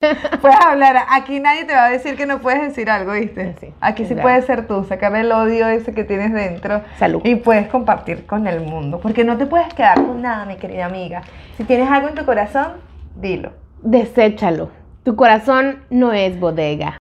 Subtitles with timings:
[0.40, 3.54] Puedes hablar, aquí nadie te va a decir que no puedes decir algo, ¿viste?
[3.60, 6.80] Sí, aquí sí es puedes ser tú, sacar el odio ese que tienes dentro.
[6.98, 7.20] Salud.
[7.22, 10.86] Y puedes compartir con el mundo, porque no te puedes quedar con nada, mi querida
[10.86, 11.20] amiga.
[11.58, 12.76] Si tienes algo en tu corazón,
[13.14, 13.52] dilo.
[13.82, 14.70] Deséchalo.
[15.02, 16.96] Tu corazón no es bodega.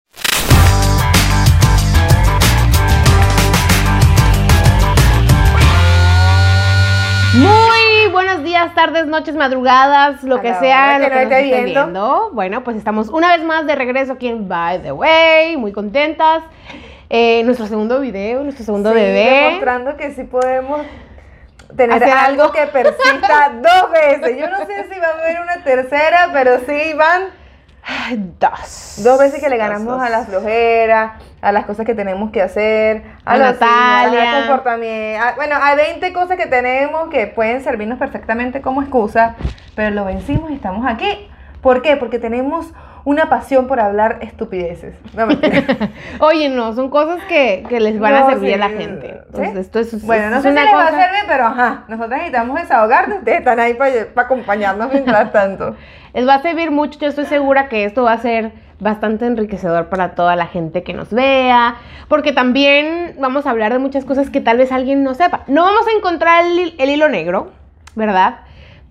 [7.33, 7.58] Buenos
[8.63, 11.65] días, tardes, noches, madrugadas, lo A que sea hora lo que que nos esté viendo.
[11.83, 12.29] viendo.
[12.33, 16.43] Bueno, pues estamos una vez más de regreso aquí en By the Way, muy contentas.
[17.09, 19.43] Eh, nuestro segundo video, nuestro segundo Sí, bebé.
[19.45, 20.81] Demostrando que sí podemos
[21.75, 22.53] tener Hacer algo, algo.
[22.53, 24.37] que persista dos veces.
[24.37, 27.23] Yo no sé si va a haber una tercera, pero sí van
[28.39, 28.99] Dos.
[29.03, 30.01] dos veces que le ganamos dos.
[30.01, 34.37] a la flojera, a las cosas que tenemos que hacer, a, A Natalia.
[34.37, 35.23] al comportamiento.
[35.25, 39.35] a- bueno, hay 20 cosas que tenemos que pueden servirnos perfectamente como excusa,
[39.75, 41.29] pero lo vencimos y estamos aquí.
[41.61, 41.97] ¿Por qué?
[41.97, 42.67] Porque tenemos
[43.05, 44.95] una pasión por hablar estupideces.
[45.15, 45.27] No.
[46.19, 48.53] Oye, no, son cosas que, que les van a No, servir sí.
[48.53, 49.07] a la gente.
[49.07, 49.41] ¿Sí?
[49.41, 51.83] Entonces, esto es, Bueno, no es sé si una les va a servir, pero ajá,
[51.87, 55.75] nosotros necesitamos desahogarnos, ustedes están ahí para, acompañarnos mientras tanto.
[56.13, 59.87] Les va a servir mucho, yo estoy segura que esto va a ser bastante enriquecedor
[59.89, 61.75] para toda la gente que nos vea,
[62.07, 65.41] porque también vamos a hablar de muchas cosas que tal vez alguien no sepa.
[65.47, 67.51] No vamos a encontrar el, el hilo negro,
[67.95, 68.39] ¿verdad?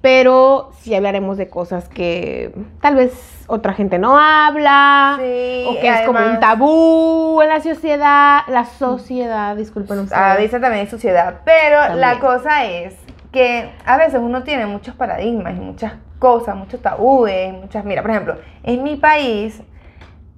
[0.00, 5.88] Pero sí hablaremos de cosas que tal vez otra gente no habla, Sí, o que
[5.88, 10.20] es como un además- tabú en la sociedad, la sociedad, disculpen ustedes.
[10.22, 12.00] A veces también hay suciedad, pero También.
[12.00, 12.94] la cosa es
[13.32, 17.84] que a veces uno tiene muchos paradigmas y muchas cosas, muchos tabúes, muchas...
[17.84, 19.62] Mira, por ejemplo, en mi país,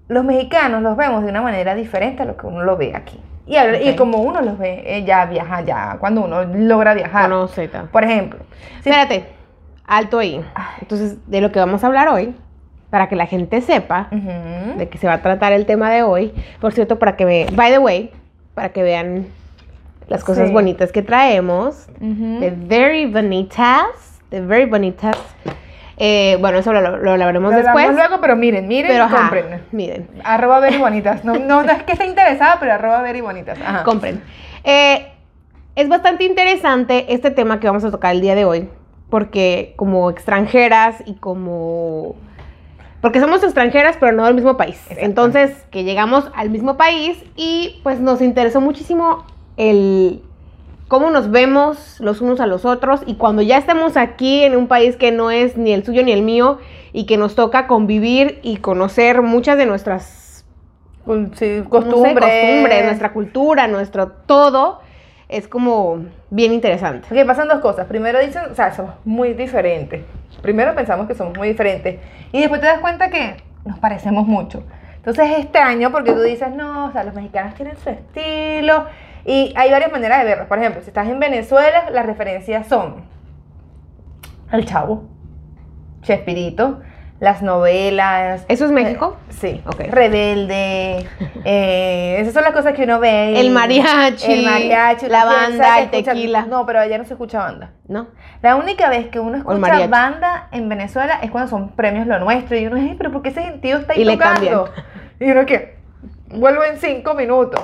[0.09, 3.21] los mexicanos los vemos de una manera diferente a lo que uno lo ve aquí.
[3.47, 3.97] Y, a- y Ok.
[3.97, 7.25] como uno los ve, eh, ya viaja, ya, cuando uno logra viajar.
[7.31, 7.69] Conoce.
[7.93, 8.41] Por ejemplo,
[8.83, 9.40] si- Espérate,
[9.91, 10.41] alto ahí.
[10.81, 12.35] Entonces, de lo que vamos a hablar hoy,
[12.91, 16.33] para que la gente sepa de qué se va a tratar el tema de hoy.
[16.61, 18.11] Por cierto, para que me, by the way,
[18.55, 19.27] para que vean
[20.09, 20.53] las cosas Sí.
[20.55, 21.87] bonitas que traemos.
[22.01, 22.41] Ujú.
[22.41, 25.17] The very bonitas, the very bonitas.
[26.03, 27.95] Eh, bueno, eso lo, lo hablaremos Lo hablamos después.
[27.95, 29.63] luego, pero miren, miren pero y ajá, compren.
[29.71, 31.25] miren, Arroba very bonitas.
[31.25, 33.59] No, no, no es que esté interesada, pero arroba very bonitas.
[33.65, 33.85] Ajá.
[33.85, 34.23] compren.
[34.65, 35.07] Eh,
[35.77, 38.69] es bastante interesante este tema que vamos a tocar el día de hoy,
[39.11, 42.15] porque como extranjeras y como...
[43.01, 44.79] Porque somos extranjeras, pero no del mismo país.
[44.91, 49.25] Entonces, que llegamos al mismo país y pues nos interesó muchísimo
[49.57, 50.23] el
[50.89, 54.67] cómo nos vemos los unos a los otros y cuando ya estemos aquí en un
[54.67, 56.59] país que no es ni el suyo ni el mío
[56.93, 60.45] y que nos toca convivir y conocer muchas de nuestras
[61.07, 62.15] Cul- sí, no sé, costumbres.
[62.29, 64.81] costumbres, nuestra cultura, nuestro todo,
[65.29, 67.09] es como bien interesante.
[67.11, 67.87] Ok, pasan dos cosas.
[67.87, 70.03] Primero dicen, o sea, somos muy diferentes.
[70.43, 71.99] Primero pensamos que somos muy diferentes.
[72.33, 74.63] Y después te das cuenta que nos parecemos mucho.
[74.97, 78.87] Entonces es extraño porque tú dices, no, o sea, los mexicanos tienen su estilo.
[79.25, 80.49] Y hay varias maneras de verlo.
[80.49, 83.05] Por ejemplo, si estás en Venezuela, las referencias son
[84.53, 85.05] El Chavo,
[86.03, 86.81] Chespirito,
[87.21, 88.45] las novelas.
[88.49, 89.19] ¿Eso es México?
[89.29, 89.63] Eh, sí.
[89.67, 89.81] Ok.
[89.91, 91.07] Rebelde.
[91.45, 93.39] eh, esas son las cosas que uno ve.
[93.39, 95.07] El mariachi, El mariachi.
[95.07, 96.47] la banda, el escucha- tequila.
[96.47, 97.71] No, pero allá no se escucha banda.
[97.87, 98.09] ¿No?
[98.43, 102.57] La única vez que uno escucha banda en Venezuela es cuando son premios Lo Nuestro.
[102.57, 104.71] Y uno dice, "Ay, pero ¿por qué ese gentío está ahí Y le tocando?
[105.21, 105.77] Y uno que
[106.29, 107.61] vuelvo en cinco minutos.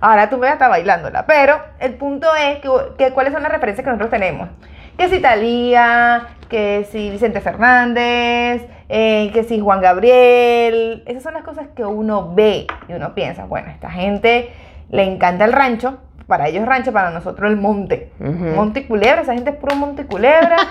[0.00, 1.24] Ahora tú me vas a estar bailándola.
[1.26, 4.50] Pero el punto es que, que cuáles son las referencias que nosotros tenemos.
[4.98, 11.02] Que si Talía, que si Vicente Fernández, eh, que si Juan Gabriel.
[11.06, 14.50] Esas son las cosas que uno ve y uno piensa, bueno, esta gente
[14.90, 15.98] le encanta el rancho.
[16.26, 18.12] Para ellos rancho, para nosotros el monte.
[18.20, 18.30] Ujú.
[18.54, 20.56] Monte y culebra, esa gente es puro monte y culebra.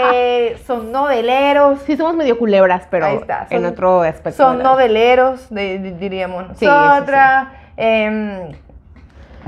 [0.00, 1.80] Eh, son noveleros.
[1.86, 4.36] Sí, somos medio culebras, pero está, en son- otro aspecto.
[4.42, 7.46] Son noveleros, de- de- diríamos Sí, sí, nosotras.
[7.76, 8.52] em,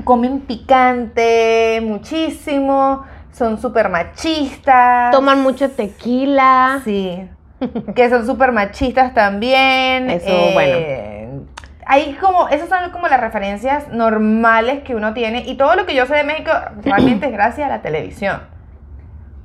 [0.03, 3.03] comen picante muchísimo.
[3.31, 5.11] Son súper machistas.
[5.11, 6.81] Toman mucho tequila.
[6.83, 7.27] Sí.
[7.95, 10.09] que son súper machistas también.
[10.09, 11.45] Eso, bueno.
[11.85, 15.43] Hay como, esas son como las referencias normales que uno tiene.
[15.47, 16.51] Y todo lo que yo sé de México
[16.83, 18.41] realmente es gracias a la televisión.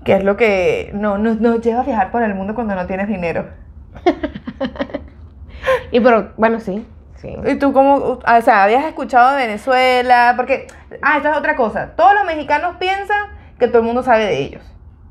[0.04, 2.86] Que es lo que no, nos nos lleva a viajar por el mundo cuando no
[2.86, 3.46] tienes dinero.
[5.90, 6.86] Y pero, bueno, sí.
[7.16, 7.34] Sí.
[7.46, 10.34] ¿Y tú cómo, o sea, habías escuchado de Venezuela?
[10.36, 10.66] Porque,
[11.02, 11.92] ah, esta es otra cosa.
[11.96, 14.62] Todos los mexicanos piensan que todo el mundo sabe de ellos.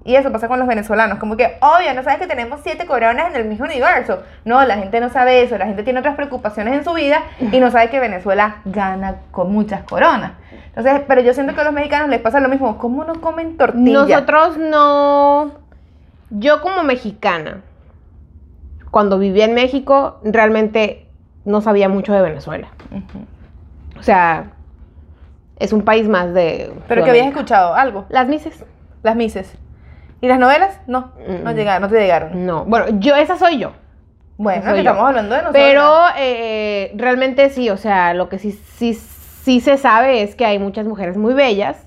[0.06, 3.30] Y eso pasa con los venezolanos, como que, obvio, no sabes que tenemos siete coronas
[3.32, 4.22] en el mismo universo.
[4.46, 7.60] No, la gente no sabe eso, la gente tiene otras preocupaciones en su vida y
[7.60, 10.34] no sabe que Venezuela gana con muchas coronas.
[10.68, 13.58] Entonces, pero yo siento que a los mexicanos les pasa lo mismo, ¿cómo no comen
[13.58, 13.94] tortilla?
[13.94, 15.54] Nosotros no.
[16.30, 17.62] Yo como mexicana,
[18.92, 21.08] cuando vivía en México, realmente
[21.46, 22.68] no sabía mucho de Venezuela.
[23.98, 24.52] O sea,
[25.58, 26.74] es un país más de...
[26.88, 28.06] Pero que habías escuchado algo.
[28.10, 28.64] Las Mises.
[29.04, 29.54] Las Mises.
[30.22, 30.80] ¿Y las novelas?
[30.88, 31.12] No,
[31.44, 31.56] no Mm.
[31.56, 32.46] llegaron, no te llegaron.
[32.46, 33.74] No, bueno, yo, esa soy yo.
[34.38, 34.90] Bueno, que yo.
[34.92, 35.64] estamos hablando de nosotros.
[35.66, 40.46] Pero eh, realmente sí, o sea, lo que sí, sí, sí se sabe es que
[40.46, 41.78] hay muchas mujeres muy bellas.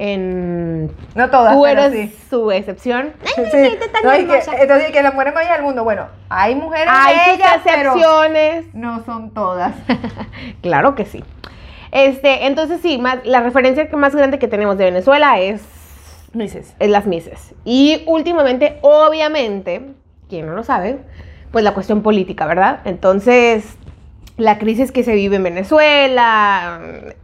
[0.00, 0.92] En...
[1.16, 2.16] No todas, Tú pero eres sí.
[2.30, 3.12] su excepción.
[3.24, 3.42] Sí.
[3.92, 5.82] tan No, que, entonces, que las mujeres más bellas del mundo.
[5.82, 8.74] Bueno, hay mujeres Hay bellas, pero excepciones.
[8.74, 9.72] no son todas.
[10.62, 11.24] Claro que sí.
[11.92, 15.62] Este, entonces sí, más, la referencia que más grande que tenemos de Venezuela es,
[16.34, 16.74] Mises.
[16.78, 17.54] es las Mises.
[17.64, 19.82] Y últimamente, obviamente,
[20.28, 20.98] quien no lo sabe,
[21.50, 22.80] pues la cuestión política, ¿verdad?
[22.84, 23.76] Entonces,
[24.36, 26.80] la crisis que se vive en Venezuela,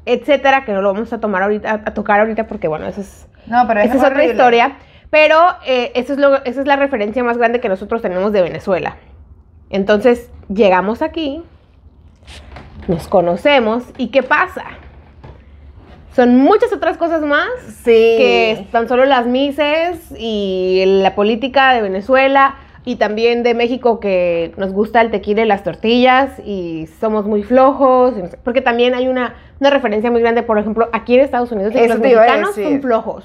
[0.07, 3.27] etcétera, que no lo vamos a tomar ahorita, a tocar ahorita porque, bueno, eso es,
[3.47, 4.77] No, pero esa es otra historia.
[5.11, 8.43] Pero eh, eso es lo- esa es la referencia más grande que nosotros tenemos de
[8.43, 8.97] Venezuela.
[9.71, 11.43] Entonces, llegamos aquí,
[12.89, 14.65] nos conocemos, ¿y qué pasa?
[16.15, 17.49] Son muchas otras cosas más
[17.83, 17.91] Sí.
[17.93, 22.55] que tan solo las mises y la política de Venezuela
[22.85, 27.43] y también de México que nos gusta el tequila y las tortillas y somos muy
[27.43, 28.15] flojos,
[28.45, 31.81] porque también hay una, una referencia muy grande, por ejemplo, aquí en Estados Unidos, de
[31.81, 33.25] que Eso los mexicanos son flojos.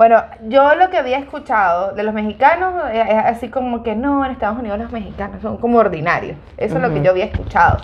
[0.00, 4.24] Bueno, yo lo que había escuchado de los mexicanos es es así como que no,
[4.24, 6.38] en Estados Unidos los mexicanos son como ordinarios.
[6.56, 7.80] Eso es lo que yo había escuchado.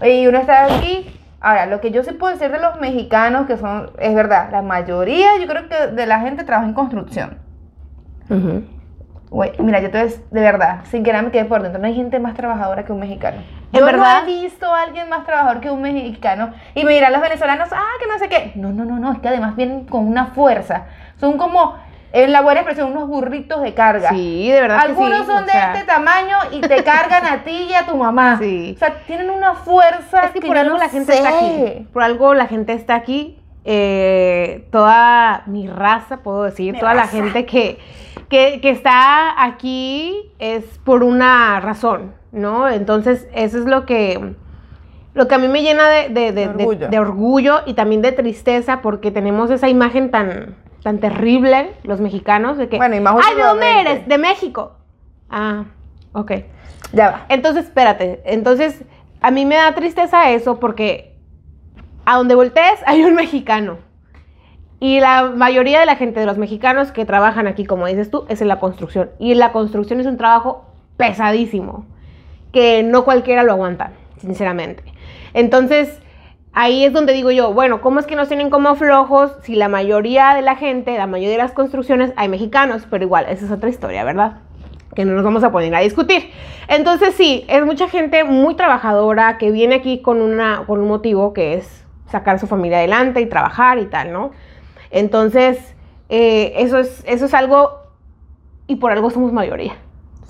[0.00, 1.10] Y uno está aquí.
[1.40, 4.62] Ahora, lo que yo sí puedo decir de los mexicanos, que son, es verdad, la
[4.62, 7.38] mayoría, yo creo que de la gente trabaja en construcción.
[9.30, 11.96] Güey, mira, yo te de verdad, sin que nada me quede por dentro, no hay
[11.96, 13.38] gente más trabajadora que un mexicano.
[13.72, 14.22] ¿En Yo verdad?
[14.22, 16.52] no he visto a alguien más trabajador que un mexicano.
[16.76, 18.52] Y me dirán los venezolanos, ah, que no sé qué.
[18.54, 20.84] No, no, no, no, es que además vienen con una fuerza.
[21.18, 21.74] Son como,
[22.12, 24.10] en la buena expresión, unos burritos de carga.
[24.10, 25.30] Sí, de verdad Algunos que sí.
[25.32, 28.36] son de sea, este tamaño y te cargan a ti y a tu mamá.
[28.40, 28.72] Sí.
[28.76, 31.18] O sea, tienen una fuerza Es que que por algo no la gente sé.
[31.18, 31.88] está aquí.
[31.92, 33.38] Por algo la gente está aquí.
[33.68, 37.78] Eh, toda mi raza, puedo decir, Mi toda la gente que,
[38.28, 42.68] que, que está aquí es por una razón, ¿no?
[42.68, 44.34] Entonces, eso es lo que,
[45.14, 46.88] lo que a mí me llena de, de- de- De de- orgullo.
[46.88, 50.54] de orgullo y también de tristeza porque tenemos esa imagen tan,
[50.86, 54.06] tan terrible, los mexicanos, de que, Bueno, y más ¡ay, ¿de dónde eres?
[54.06, 54.76] De México.
[55.28, 55.64] Ah,
[56.12, 56.30] ok.
[56.92, 57.26] Ya va.
[57.28, 58.22] Entonces, espérate.
[58.24, 58.84] Entonces,
[59.20, 61.16] a mí me da tristeza eso porque
[62.04, 63.78] a donde voltees hay un mexicano.
[64.78, 68.24] Y la mayoría de la gente de los mexicanos que trabajan aquí, como dices tú,
[68.28, 69.10] es en la construcción.
[69.18, 70.66] Y la construcción es un trabajo
[70.96, 71.84] pesadísimo,
[72.52, 74.84] que no cualquiera lo aguanta, sinceramente.
[75.34, 76.00] Entonces,
[76.56, 79.68] ahí es donde digo yo, bueno, ¿cómo es que nos tienen como flojos si la
[79.68, 82.88] mayoría de la gente, la mayoría de las construcciones hay mexicanos?
[82.90, 84.38] Pero igual, esa es otra historia, ¿verdad?
[84.94, 86.30] que no nos vamos a poner a discutir.
[86.68, 91.34] Entonces sí, es mucha gente muy trabajadora que viene aquí con, una, con un motivo
[91.34, 94.30] que es sacar a su familia adelante y trabajar y tal, ¿no?
[94.90, 95.58] Entonces,
[96.08, 97.82] eh, eso, es, eso es algo,
[98.66, 99.74] y por algo somos mayoría.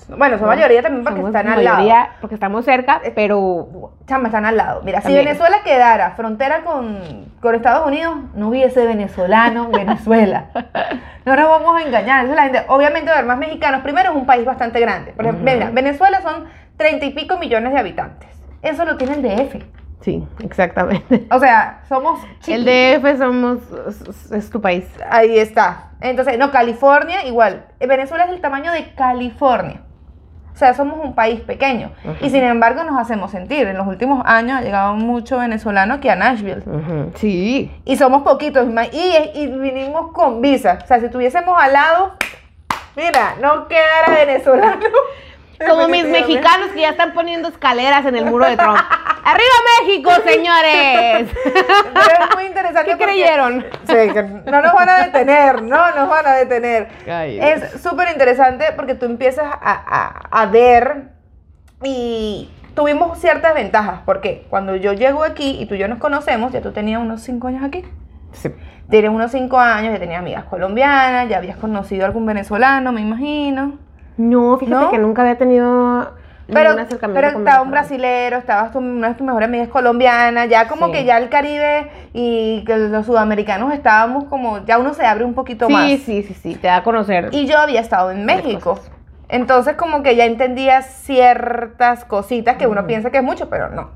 [0.07, 1.77] Bueno, son mayoría también porque Somos están al lado.
[1.77, 4.81] mayoría porque estamos cerca, pero Chama, están al lado.
[4.83, 5.13] Mira, si.
[5.13, 10.45] Venezuela quedara frontera con, con Estados Unidos, no hubiese venezolano en Venezuela.
[11.27, 12.23] No nos vamos a engañar.
[12.23, 12.63] Esa es la gente.
[12.69, 13.81] Obviamente, haber más mexicanos.
[13.81, 15.11] Primero, es un país bastante grande.
[15.11, 16.45] Por ejemplo, mira, Venezuela son
[16.77, 18.29] treinta y pico millones de habitantes.
[18.61, 19.55] Eso lo tiene el DF.
[19.99, 21.27] sí, exactamente.
[21.29, 23.03] O sea, somos El chiquitos.
[23.03, 23.57] DF somos,
[24.07, 24.85] es, es tu país.
[25.09, 25.89] Ahí está.
[25.99, 27.65] Entonces, no, California igual.
[27.85, 29.81] Venezuela es el tamaño de California.
[30.57, 31.91] O sea, somos un país pequeño.
[32.19, 33.67] Y sin embargo nos hacemos sentir.
[33.67, 36.63] En los últimos años ha llegado mucho venezolano aquí a Nashville.
[37.13, 38.67] Sí, Y somos poquitos.
[38.91, 40.79] Y, y vinimos con visa.
[40.83, 42.13] O sea, si estuviésemos al lado,
[42.95, 44.79] mira, no quedara venezolano.
[45.67, 46.11] Como mis Definitivamente.
[46.33, 48.77] mexicanos que ya están poniendo escaleras en el muro de Trump.
[49.23, 51.29] ¡Arriba México, señores!
[51.43, 52.91] Pero es muy interesante.
[52.91, 53.65] ¿Qué creyeron?
[53.85, 56.87] Sí, que no nos van a detener, no nos van a detener.
[57.09, 61.09] Ay, es súper interesante porque tú empiezas a, a- a ver
[61.83, 63.99] y tuvimos ciertas ventajas.
[64.05, 67.21] Porque cuando yo llego aquí y tú y yo nos conocemos, ya tú tenías unos
[67.21, 67.83] 5 años aquí.
[68.31, 68.49] Sí.
[68.89, 73.01] Tienes unos 5 años, ya tenías amigas colombianas, ya habías conocido a algún venezolano, me
[73.01, 73.79] imagino.
[74.17, 74.91] No, fíjate ¿No?
[74.91, 76.11] que nunca había tenido
[76.51, 76.75] Pero,
[77.13, 80.91] pero estaba un brasilero, estabas tu, una de tus mejores amigas colombianas, ya como Sí.
[80.93, 85.33] que ya el Caribe y que los sudamericanos estábamos como, ya uno se abre un
[85.33, 85.85] poquito Sí, más.
[85.99, 87.29] sí, sí, sí, te da a conocer.
[87.31, 88.75] Y yo había estado en México.
[88.75, 88.91] cosas.
[89.29, 92.87] Entonces como que ya entendía ciertas cositas que uno Ujú.
[92.87, 93.89] piensa que es mucho, pero no.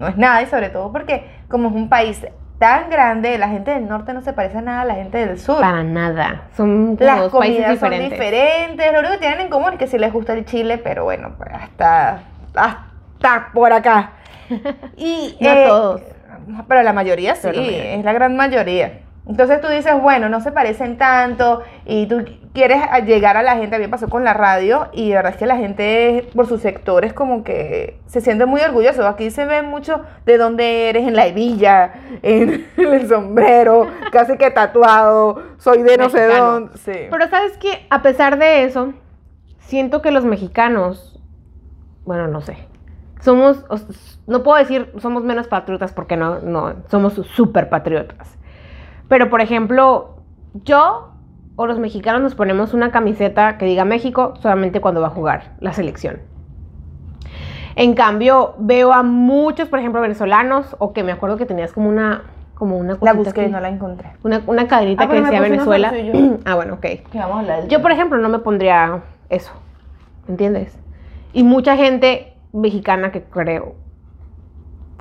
[0.00, 2.26] No es nada y sobre todo porque como es un país
[2.62, 5.36] tan grande, la gente del norte no se parece a nada a la gente del
[5.40, 5.60] sur.
[5.60, 6.42] Para nada.
[6.56, 8.10] Son Las dos países comidas son diferentes.
[8.12, 8.92] diferentes.
[8.92, 11.32] Lo único que tienen en común es que sí les gusta el chile, pero bueno,
[11.36, 12.20] pues hasta,
[12.54, 14.12] hasta por acá.
[14.96, 16.02] Y, No eh, todos.
[16.68, 17.94] Pero la mayoría sí, Pero la mayoría.
[17.94, 18.92] es la gran mayoría.
[19.24, 23.76] Entonces tú dices, bueno, no se parecen tanto y tú quieres llegar a la gente,
[23.76, 26.48] a mí me pasó con la radio y de verdad es que la gente por
[26.48, 29.06] sus sectores como que se siente muy orgulloso.
[29.06, 34.50] Aquí se ve mucho de dónde eres, en la hebilla, en el sombrero, casi que
[34.50, 36.76] tatuado, soy de no sé dónde.
[36.78, 37.06] Sí.
[37.08, 38.92] Pero sabes que a pesar de eso,
[39.60, 41.20] siento que los mexicanos,
[42.04, 42.56] bueno, no sé,
[43.20, 43.64] somos,
[44.26, 48.41] no puedo decir somos menos patriotas porque no, no, somos súper patriotas.
[49.12, 50.16] Pero por ejemplo,
[50.64, 51.10] yo
[51.56, 55.52] o los mexicanos nos ponemos una camiseta que diga México solamente cuando va a jugar
[55.60, 56.20] la selección.
[57.76, 61.90] En cambio, veo a muchos, por ejemplo, venezolanos, o que me acuerdo que tenías como
[61.90, 62.22] una,
[62.54, 64.12] como una La busqué y no la encontré.
[64.22, 65.92] una, una cadenita Ah, que decía Venezuela.
[66.46, 66.86] ah, bueno, ok.
[67.12, 69.52] Vamos a Yo, por ejemplo, no me pondría eso,
[70.26, 70.78] ¿entiendes?
[71.34, 73.74] Y mucha gente mexicana que creo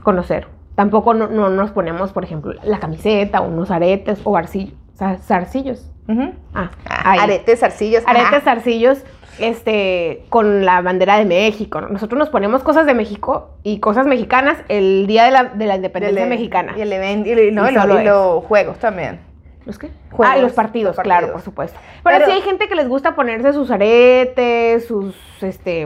[0.03, 0.47] conocer.
[0.75, 4.73] Tampoco no, no nos ponemos, por ejemplo, la camiseta, unos aretes o arcillos,
[5.21, 5.91] zarcillos.
[6.07, 6.31] Ujú.
[6.53, 7.19] Ah, ahí.
[7.19, 8.03] Aretes, zarcillos.
[8.05, 8.11] ajá.
[8.19, 9.03] Aretes, zarcillos,
[9.39, 11.81] este, con la bandera de México.
[11.81, 11.89] ¿no?
[11.89, 15.75] Nosotros nos ponemos cosas de México y cosas mexicanas el día de la, de la
[15.75, 16.73] independencia Del- mexicana.
[16.77, 19.19] Y el evento, y, no, Y y lo- solo y los juegos también.
[19.65, 19.91] ¿Los qué?
[20.11, 21.33] Juegos, ah, y los partidos, los claro, partidos.
[21.33, 21.79] por supuesto.
[22.03, 25.85] Pero, Pero- sí hay gente que les gusta ponerse sus aretes, sus, este,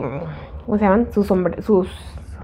[0.64, 1.08] ¿cómo se llaman?
[1.12, 1.88] Sus sombreros, sus...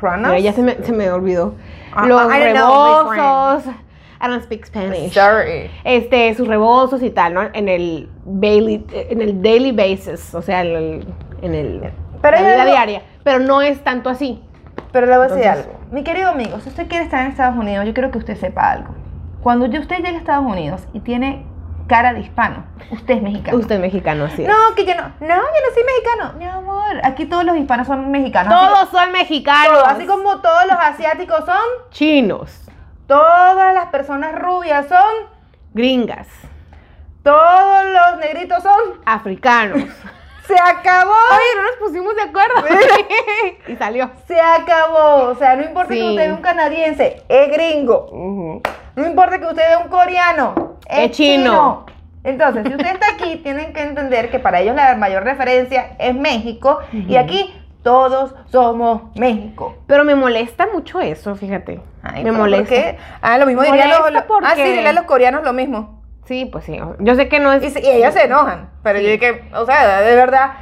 [0.00, 0.32] ¿Ruanas?
[0.32, 1.54] Mira, ya se me, se me olvidó.
[1.94, 3.74] Ah, los I know, rebozos.
[4.20, 5.12] I don't speak Spanish.
[5.12, 5.70] Sorry.
[5.82, 7.42] Este, sus rebozos y tal, ¿no?
[7.52, 11.06] En el daily, en el daily basis, o sea, en el,
[11.42, 13.02] en el Pero la vida diaria.
[13.24, 14.42] Pero no es tanto así.
[14.92, 15.80] Pero le voy a decir algo.
[15.90, 18.70] Mi querido amigo, si usted quiere estar en Estados Unidos, yo quiero que usted sepa
[18.70, 18.94] algo.
[19.42, 21.44] Cuando usted llega a Estados Unidos y tiene
[21.86, 23.58] cara de hispano, usted es mexicano.
[23.58, 24.38] Usted es mexicano, es.
[24.38, 25.02] No, que yo no.
[25.20, 26.32] No, yo no soy mexicano.
[26.38, 28.52] Mi amor, aquí todos los hispanos son mexicanos.
[28.52, 29.68] Todos son mexicanos.
[29.80, 31.60] todos, así como todos los asiáticos son,
[31.90, 32.62] chinos,
[33.06, 35.12] todas las personas rubias son,
[35.74, 36.28] gringas,
[37.22, 39.00] todos los negritos son.
[39.04, 39.82] africanos.
[40.46, 41.12] Se acabó.
[41.12, 42.54] Oye, no nos pusimos de acuerdo.
[43.68, 44.10] y salió.
[44.26, 45.28] Se acabó.
[45.30, 46.02] O sea, no importa que Sí.
[46.02, 48.60] usted vea un canadiense, es gringo.
[48.96, 51.86] No importa que usted vea un coreano, es, Es chino.
[52.24, 56.14] Entonces, si usted está aquí, tienen que entender que para ellos la mayor referencia es
[56.14, 59.74] México y aquí todos somos México.
[59.88, 61.80] Pero me molesta mucho eso, fíjate.
[62.02, 62.68] Ay, me molesta.
[62.68, 62.98] ¿por qué?
[63.20, 66.00] Ah, lo mismo dirían los, los- Ah, sí, dirían los coreanos lo mismo.
[66.24, 66.78] Sí, pues sí.
[67.00, 67.76] Yo sé que no es.
[67.76, 68.70] Y, y ellos se enojan.
[68.84, 69.10] Pero Sí.
[69.12, 70.52] yo que, o sea, de verdad,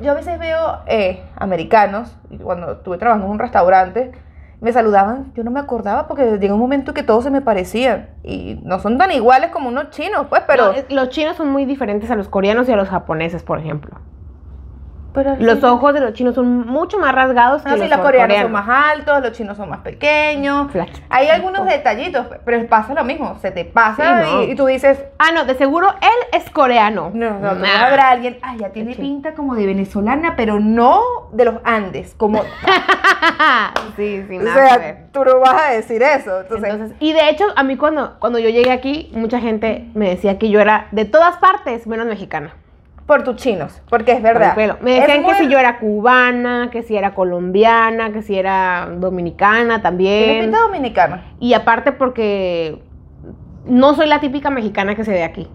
[0.00, 4.12] yo a veces veo eh, americanos, cuando estuve trabajando en un restaurante,
[4.60, 8.10] me saludaban, yo no me acordaba porque llegó un momento que todos se me parecían.
[8.22, 10.74] Y no son tan iguales como unos chinos, pues, pero...
[10.90, 13.98] Los chinos son muy diferentes a los coreanos y a los japoneses, por ejemplo.
[15.12, 15.64] Pero Los sí.
[15.66, 18.50] ojos de los chinos son mucho más rasgados que No, sí, los, los coreanos, son
[18.52, 18.66] coreanos.
[18.66, 20.68] más altos, los chinos son más pequeños.
[21.08, 23.38] Hay algunos detallitos, pero pasa lo mismo.
[23.40, 24.42] Se te pasa Sí, no.
[24.42, 27.10] y, y tú dices, Ah, no, de seguro él es coreano.
[27.14, 31.00] no, no, no habrá alguien, ay, ya tiene pinta como de venezolana, pero no
[31.32, 32.42] de los Andes, como...
[33.96, 34.96] sí, sí, o nada que sea, ver.
[35.12, 36.40] tú no vas a decir eso.
[36.40, 40.08] Entonces, Entonces, y de hecho, a mí cuando, cuando yo llegué aquí, mucha gente me
[40.08, 42.54] decía que yo era de todas partes, menos mexicana.
[43.10, 44.54] Por tus chinos, porque es verdad.
[44.80, 49.82] Me decían que si yo era cubana, que si era colombiana, que si era dominicana
[49.82, 50.52] también.
[50.52, 51.24] dominicana.
[51.40, 52.80] Y aparte porque
[53.66, 55.48] no soy la típica mexicana que se ve aquí.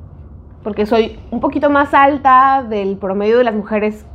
[0.63, 4.05] Porque soy un poquito más alta del promedio de las mujeres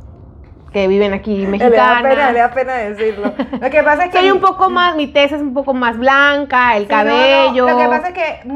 [0.71, 2.01] que viven aquí Le da mexicanas.
[2.03, 3.33] pena, le da pena decirlo.
[3.59, 4.19] Lo que pasa es que...
[4.19, 7.09] Soy un poco más, mi tez es un poco más blanca, el Sí, no, no,
[7.09, 7.69] cabello.
[7.69, 8.49] Lo que pasa es que...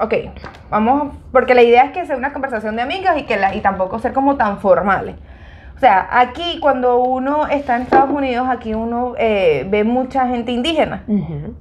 [0.00, 0.14] Ok,
[0.70, 1.14] vamos...
[1.32, 3.98] Porque la idea es que sea una conversación de amigas y, que la, y tampoco
[3.98, 5.16] ser como tan formales.
[5.76, 10.50] O sea, aquí cuando uno está en Estados Unidos, aquí uno eh, ve mucha gente
[10.50, 11.04] indígena.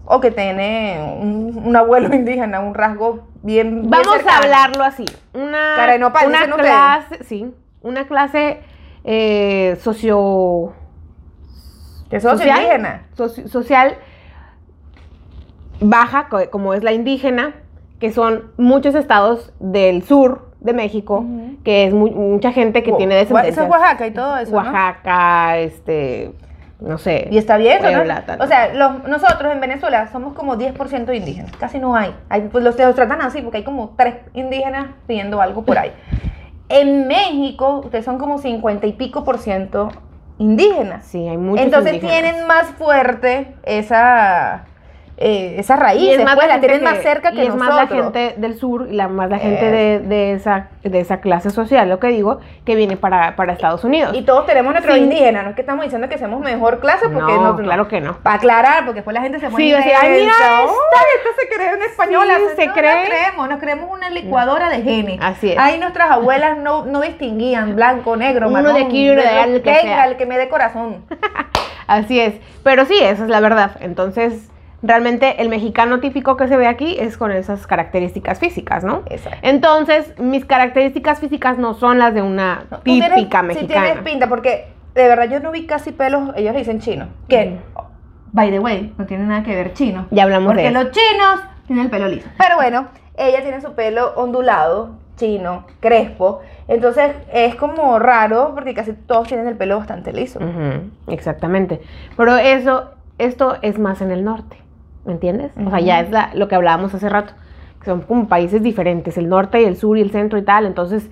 [0.05, 3.81] O que tiene un, un abuelo indígena, un rasgo bien...
[3.81, 5.05] bien Vamos a hablarlo así.
[5.33, 7.53] Una, Cara una clase, sí,
[7.83, 8.59] una clase
[9.09, 10.73] eh, socio
[12.11, 13.07] sos social, indígena.
[13.17, 13.95] soci- social
[15.79, 17.53] baja, co- como es la indígena,
[17.99, 21.23] que son muchos estados del sur de México,
[21.63, 23.51] que es mu- mucha gente que tiene descendencia.
[23.51, 24.57] Eso es Oaxaca y todo eso, ¿no?
[24.57, 26.31] Oaxaca, este,
[26.79, 27.27] no sé.
[27.31, 27.79] Y está bien.
[28.39, 31.51] O sea, los- nosotros en Venezuela somos como 10% indígenas.
[31.59, 32.13] Casi no hay.
[32.29, 35.91] hay pues los, los tratan así porque hay como tres indígenas pidiendo algo por ahí.
[36.69, 39.89] En México, ustedes son como 50 y pico por ciento
[40.37, 41.05] indígenas.
[41.05, 42.21] sí, hay muchos Entonces indígenas.
[42.23, 44.66] tienen más fuerte esa
[45.19, 47.69] eh, esas raíces, es más pues, la la tienen más cerca que y es nosotros.
[47.75, 51.21] más la gente del sur y la, más la gente de, de esa, de esa
[51.21, 54.15] clase social, lo que digo, que viene para, para Estados Unidos.
[54.15, 55.01] Y todos tenemos nuestros Sí.
[55.03, 57.99] indígenas, no es que estamos diciendo que seamos mejor clase, porque No, no, claro que
[57.99, 58.17] no.
[58.19, 60.63] Para aclarar, porque después la gente se pone Sí, ay, mira esta.
[60.63, 62.33] Esta se cree una española.
[62.37, 62.95] Sí, se no, cree.
[63.03, 65.19] No creemos, nos creemos una licuadora de genes.
[65.21, 65.57] Así es.
[65.57, 68.75] Ahí nuestras abuelas no, no distinguían blanco, negro, Uno marrón.
[68.75, 70.05] de aquí uno de allá, el que venga, sea.
[70.05, 71.05] el que me dé corazón.
[71.87, 72.35] Así es.
[72.63, 73.71] Pero sí, esa es la verdad.
[73.79, 74.49] Entonces,
[74.83, 79.03] realmente el mexicano típico que se ve aquí es con esas características físicas, ¿no?
[79.09, 79.39] Exacto.
[79.41, 83.85] Entonces, mis características físicas no son las de una No, tú tienes- típica Sí mexicana.
[83.85, 87.07] tienes pinta, porque de verdad yo no vi casi pelos, ellos le dicen chino.
[87.27, 87.57] Que,
[88.33, 90.05] by the way, no tiene nada que ver chino.
[90.11, 90.83] Ya hablamos Porque de eso.
[90.83, 92.27] los chinos tienen el pelo liso.
[92.37, 96.41] Pero bueno, ella tiene su pelo ondulado, chino, crespo.
[96.67, 100.39] Entonces es como raro porque casi todos tienen el pelo bastante liso.
[101.07, 101.81] Exactamente.
[102.15, 104.57] Pero eso, esto es más en el norte,
[105.07, 105.51] ¿me entiendes?
[105.65, 107.33] O sea, ya es la- lo que hablábamos hace rato.
[107.79, 110.65] que Son como países diferentes, el norte y el sur y el centro y tal.
[110.65, 111.09] Entonces,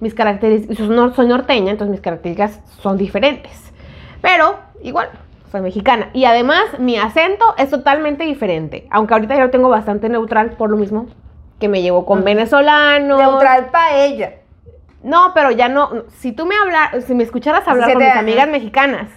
[0.00, 3.72] mis características, soy nor- soy norteña, entonces mis características son diferentes.
[4.22, 5.08] Pero, igual,
[5.52, 6.08] soy mexicana.
[6.14, 8.86] Y además, mi acento es totalmente diferente.
[8.90, 11.06] Aunque ahorita ya lo tengo bastante neutral por lo mismo
[11.60, 12.24] que me llevo con Ujú.
[12.26, 13.18] venezolanos.
[13.20, 14.34] Neutral para ella.
[15.02, 16.04] No, pero ya no.
[16.18, 19.08] Si tú me hablas, si me escucharas hablar con 17 mis amigas mexicanas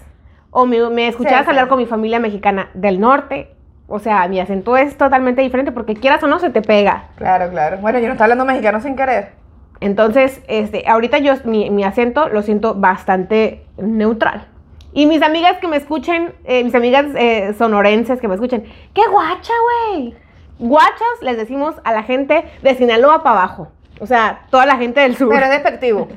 [0.51, 1.69] o me, me escucharas Sí, hablar sí.
[1.69, 3.55] con mi familia mexicana del norte,
[3.88, 7.06] o sea, mi acento es totalmente diferente porque quieras o no se te pega.
[7.15, 7.77] Claro, claro.
[7.77, 9.32] Bueno, yo no estaba hablando mexicano sin querer.
[9.79, 14.48] Entonces, este, ahorita yo mi, mi acento lo siento bastante neutral.
[14.94, 19.01] Y mis amigas que me escuchen, eh, mis amigas eh, sonorenses que me escuchen, ¡qué
[19.10, 19.53] guacha,
[19.91, 20.15] güey!
[20.60, 23.67] Guachas les decimos a la gente de Sinaloa para abajo.
[24.00, 25.29] O sea, toda la gente del sur.
[25.29, 26.08] Pero es despectivo.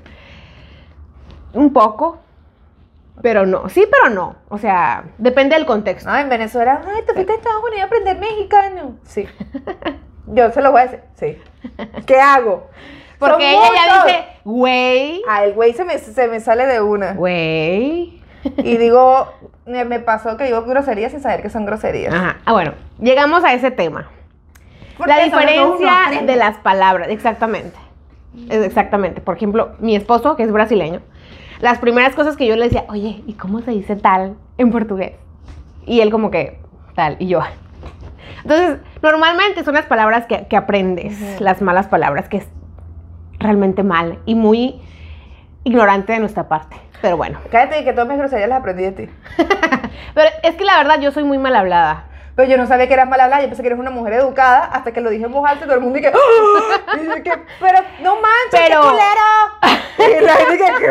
[1.52, 2.20] Un poco,
[3.22, 3.68] pero no.
[3.68, 4.36] Sí, pero no.
[4.48, 6.08] O sea, depende del contexto.
[6.10, 8.96] No, en Venezuela, ay, te fuiste a Estados Unidos a aprender mexicano.
[9.04, 9.26] Sí.
[10.26, 11.00] Yo se lo voy a decir.
[11.14, 11.38] Sí.
[12.06, 12.68] ¿Qué hago?
[13.18, 16.80] Porque Son ella ya dice, güey, Ah, el güey se me, se me sale de
[16.80, 17.12] una.
[17.12, 18.22] güey.
[18.58, 19.28] Y digo,
[19.66, 22.14] me, me pasó que digo groserías sin saber que son groserías.
[22.14, 22.38] Ajá.
[22.46, 24.08] Ah, bueno, llegamos a ese tema.
[25.06, 27.76] La diferencia de las palabras, exactamente.
[28.48, 29.20] Exactamente.
[29.20, 31.00] Por ejemplo, mi esposo, que es brasileño,
[31.60, 35.12] las primeras cosas que yo le decía, oye, ¿y cómo se dice tal en portugués?
[35.86, 36.58] Y él como que,
[36.94, 37.40] tal, y yo.
[38.42, 42.48] Entonces, normalmente son las palabras que, que aprendes, las malas palabras, que es
[43.38, 44.80] realmente mal y muy
[45.64, 46.76] ignorante de nuestra parte.
[47.02, 47.38] Pero bueno.
[47.50, 49.08] Cállate que todas mis groserías las aprendí de ti.
[50.14, 52.04] Pero es que la verdad yo soy muy mal hablada.
[52.40, 54.64] Pero yo no sabía que eras mal hablada, yo pensé que eres una mujer educada
[54.64, 56.96] hasta que lo dije en voz alta y todo el mundo dije, ¡Ah!
[56.98, 60.18] Y yo que, pero no manches, Pero- qué culero.
[60.20, 60.90] Y la gente que.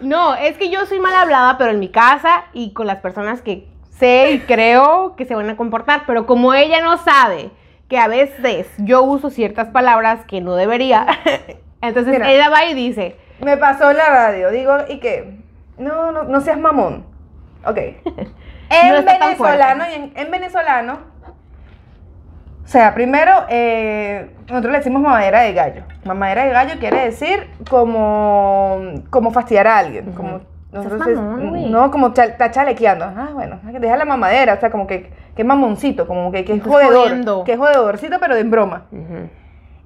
[0.00, 3.40] No, es que yo soy mal hablada, pero en mi casa y con las personas
[3.40, 6.02] que sé y creo que se van a comportar.
[6.06, 7.50] Pero como ella no sabe
[7.88, 11.06] que a veces yo uso ciertas palabras que no debería,
[11.80, 12.30] entonces Mira.
[12.30, 15.38] ella va y dice, Me pasó en la radio, digo, ¿y qué?
[15.78, 17.06] No, no, no seas mamón.
[17.64, 17.78] Ok.
[18.70, 20.98] En No venezolano, y en, en venezolano,
[22.64, 25.82] o sea, primero, eh, nosotros le decimos mamadera de gallo.
[26.04, 30.12] Mamadera de gallo quiere decir como, como fastidiar a alguien.
[30.12, 30.40] Como,
[30.72, 31.68] nosotros es- mamón, güey.
[31.70, 33.04] no, como está chalequeando.
[33.04, 36.62] Ah, bueno, deja la mamadera, o sea, como que, que mamoncito, como que, que es
[36.62, 36.94] jodedor.
[37.08, 37.44] jodiendo.
[37.44, 38.86] Que es jodedorcito, pero en broma.
[38.90, 39.28] "Ujú".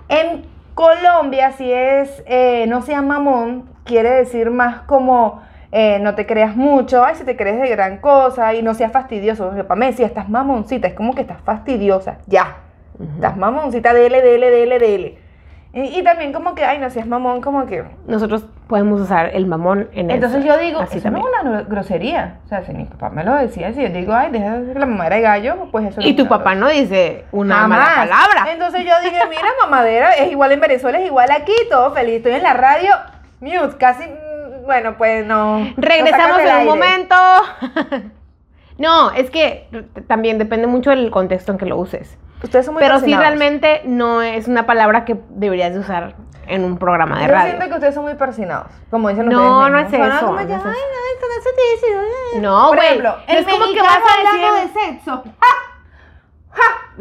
[0.08, 6.26] En Colombia, si es eh, no seas mamón, quiere decir más como eh, no te
[6.26, 9.50] creas mucho, ay, si te crees de gran cosa y no seas fastidioso.
[9.66, 12.56] Para mí, si estás mamoncita, es como que estás fastidiosa, ya.
[12.98, 13.10] Ujú.
[13.16, 15.18] Estás mamoncita, dele, dele, dele, dele.
[15.74, 17.84] Y, y también como que, ay, no seas mamón, como que...
[18.06, 20.48] Nosotros podemos usar el mamón en Entonces eso.
[20.48, 22.38] yo digo, Así eso no es una gro- grosería.
[22.46, 24.86] O sea, si mi papá me lo decía, si yo digo, ay, deja de la
[24.86, 27.78] mamadera de gallo, pues eso no Y tu papá no dice una Jamás.
[27.80, 28.52] mala palabra.
[28.52, 32.16] Entonces yo dije, mira, mamadera, es igual en Venezuela, es igual aquí, todo feliz.
[32.16, 32.90] Estoy en la radio,
[33.40, 34.04] mute, casi,
[34.68, 35.66] bueno, pues no.
[35.78, 37.14] Regresamos en un momento.
[38.78, 39.66] no, es que
[40.06, 42.18] también depende mucho del contexto en que lo uses.
[42.42, 46.14] Ustedes son muy Pero sí realmente no es una palabra que deberías de usar
[46.46, 47.46] en un programa de Yo radio.
[47.52, 50.02] siento que ustedes son muy persinados, como dicen No, ustedes no no es eso.
[50.02, 51.86] ay, no, esto no se dice.
[52.36, 52.40] eh".
[52.40, 52.86] No, Por güey.
[52.88, 55.24] ejemplo, no es como que vas a hablando decir- de sexo.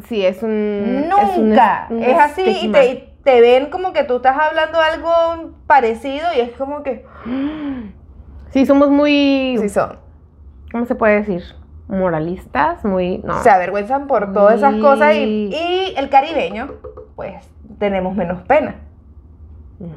[0.08, 1.10] Sí, es un...
[1.10, 1.88] Nunca.
[1.89, 2.84] un es- un Es, así estigma.
[2.84, 7.05] y te ven como que tú estás hablando algo parecido y es como que
[8.51, 9.57] Sí, somos muy...
[9.59, 9.99] sí son.
[10.71, 11.43] ¿Cómo se puede decir?
[11.87, 13.19] Moralistas, muy...
[13.19, 13.41] No.
[13.43, 16.73] se avergüenzan por todas esas cosas y, y el caribeño,
[17.15, 17.35] pues
[17.79, 18.75] tenemos menos pena.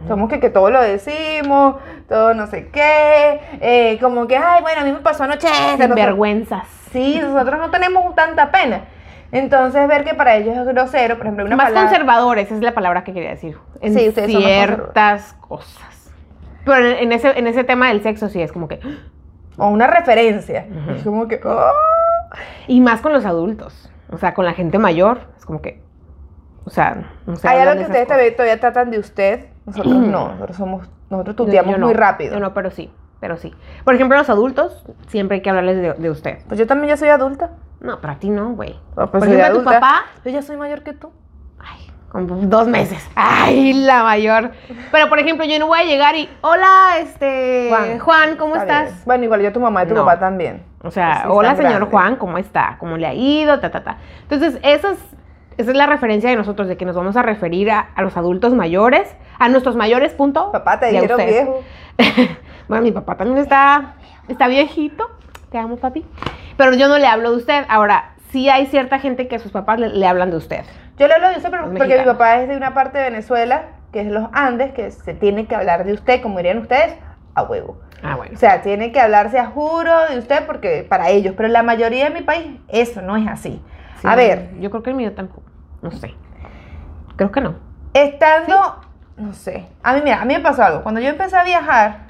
[0.07, 4.83] Somos que, que todo lo decimos, todo no sé qué, eh, como que, ay, bueno,
[4.83, 5.49] a mí me pasó anoche.
[5.79, 6.67] Sin vergüenzas.
[6.93, 8.85] Sí, nosotros no tenemos tanta pena.
[9.33, 11.89] Entonces, ver que para ellos es grosero, por ejemplo, una más palabra...
[11.91, 13.57] conservadores, es la palabra que quería decir.
[13.81, 16.13] En Sí, ustedes son ciertas cosas.
[16.65, 18.81] Pero en, ese, en ese tema del sexo sí es como que...
[19.57, 20.67] O una referencia.
[20.71, 20.91] Ujú.
[20.93, 21.41] Es como que...
[21.45, 21.73] oh.
[22.67, 23.91] Y más con los adultos.
[24.11, 25.21] O sea, con la gente mayor.
[25.39, 25.81] Es como que...
[26.65, 27.49] O sea, no sé.
[27.49, 29.47] Hay algo que ustedes todavía, todavía tratan de usted.
[29.65, 30.33] Nosotros no.
[30.33, 30.91] Nosotros somos...
[31.09, 32.35] Nosotros tuteamos Yo- yo no, muy rápido.
[32.35, 32.91] Yo no, pero sí.
[33.21, 33.55] Pero sí.
[33.85, 36.39] Por ejemplo, los adultos, siempre hay que hablarles de, de usted.
[36.49, 37.51] Pues yo también ya soy adulta.
[37.81, 38.79] No, para ti no, güey.
[38.97, 39.71] Ah, pues Por ejemplo, tu adulta.
[39.81, 40.03] papá...
[40.25, 41.11] Yo ya soy mayor que tú.
[41.59, 43.07] Ay, como dos meses.
[43.15, 44.53] Ay, la mayor.
[44.91, 46.29] Pero, por ejemplo, yo no voy a llegar y...
[46.41, 47.71] Hola, este...
[48.01, 48.95] Juan, ¿cómo Está estás?
[48.95, 49.03] bien.
[49.05, 50.05] Bueno, igual yo tu mamá y tu No.
[50.05, 50.63] papá también.
[50.83, 51.91] O sea, Sí, hola señor.
[51.91, 52.77] Juan, ¿cómo está?
[52.81, 53.61] ¿Cómo le ha ido?
[53.61, 53.99] Ta, ta, ta.
[54.23, 54.99] Entonces, esa es,
[55.59, 58.17] esa es la referencia de nosotros, de que nos vamos a referir a, a los
[58.17, 60.53] adultos mayores, a nuestros mayores, punto.
[60.53, 61.63] Papá, te dijeron viejo.
[62.71, 63.95] bueno, mi papá también está,
[64.29, 65.11] está viejito.
[65.51, 66.07] Te amo, papi.
[66.57, 67.65] Pero yo no le hablo de usted.
[67.69, 70.65] Ahora, sí hay cierta gente que a sus papás le, le hablan de usted.
[70.99, 73.63] Yo le hablo de usted pero- porque mi papá es de una parte de Venezuela,
[73.93, 76.95] que es los Andes, que se tiene que hablar de usted, como dirían ustedes,
[77.35, 77.81] a huevo.
[78.03, 78.33] Ah, bueno.
[78.35, 82.05] O sea, tiene que hablarse a juro de usted porque para ellos, pero la mayoría
[82.05, 83.61] de mi país eso no es así.
[84.01, 85.43] Sí, a ver, Yo creo que el mío tampoco.
[85.83, 86.15] No sé.
[87.17, 87.57] Creo que no.
[87.93, 88.81] estando,
[89.17, 90.83] no sé, a mí mira, a mí me pasó algo.
[90.83, 92.07] Cuando yo empecé a viajar,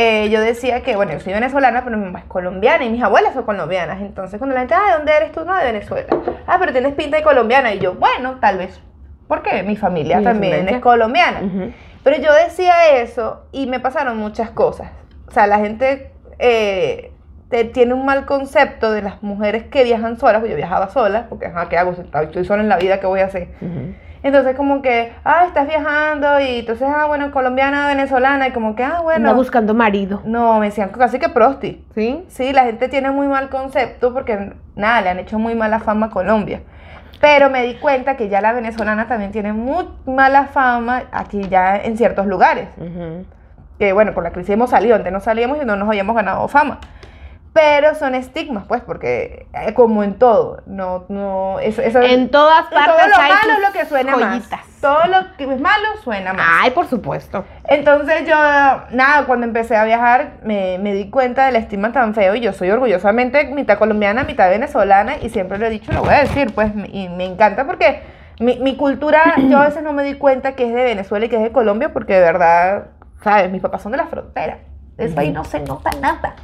[0.00, 3.02] eh, yo decía que, bueno, yo soy venezolana, pero mi mamá es colombiana y mis
[3.02, 4.00] abuelas son colombianas.
[4.00, 5.44] Entonces, cuando la gente, ah, ¿de dónde eres tú?
[5.44, 6.06] No, de Venezuela.
[6.46, 7.74] Ah, pero tienes pinta de colombiana.
[7.74, 8.80] Y yo, bueno, tal vez.
[9.26, 11.40] Porque mi familia Mi también es colombiana.
[12.04, 14.90] Pero yo decía eso y me pasaron muchas cosas.
[15.26, 17.10] O sea, la gente eh,
[17.50, 21.26] te- tiene un mal concepto de las mujeres que viajan solas, porque yo viajaba sola,
[21.28, 21.92] porque, ajá, ¿qué hago?
[22.22, 23.48] Estoy sola en la vida, ¿qué voy a hacer?
[24.22, 28.82] Entonces, como que, ah, estás viajando y entonces, ah, bueno, colombiana, venezolana, y como que,
[28.82, 29.34] ah, Anda bueno.
[29.34, 30.22] buscando marido.
[30.24, 31.84] No, me decían casi que prosti.
[31.94, 32.24] ¿Sí?
[32.28, 36.06] Sí, la gente tiene muy mal concepto porque, nada, le han hecho muy mala fama
[36.06, 36.60] a Colombia.
[37.20, 41.76] Pero me di cuenta que ya la venezolana también tiene muy mala fama aquí ya
[41.76, 42.68] en ciertos lugares.
[43.78, 46.46] Que bueno, por la crisis hemos salido, antes no salíamos y no nos habíamos ganado
[46.48, 46.78] fama.
[47.52, 52.64] Pero son estigmas, pues, porque eh, como en todo, no, no, eso, eso En todas
[52.64, 54.50] en todo partes lo hay malo es lo que suena joyitas.
[54.50, 54.80] más.
[54.80, 56.46] Todo lo que es malo suena más.
[56.48, 57.44] Ay, por supuesto.
[57.64, 62.36] Entonces yo, nada, cuando empecé a viajar me, me di cuenta del estigma tan feo
[62.36, 66.14] y yo soy orgullosamente mitad colombiana, mitad venezolana y siempre lo he dicho, lo voy
[66.14, 68.02] a decir, pues, y me encanta porque
[68.40, 71.28] mi, mi cultura, yo a veces no me di cuenta que es de Venezuela y
[71.28, 72.88] que es de Colombia porque de verdad,
[73.22, 73.50] ¿sabes?
[73.50, 74.58] Mis papás son de la frontera.
[74.96, 76.34] Eso ahí no se nota nada.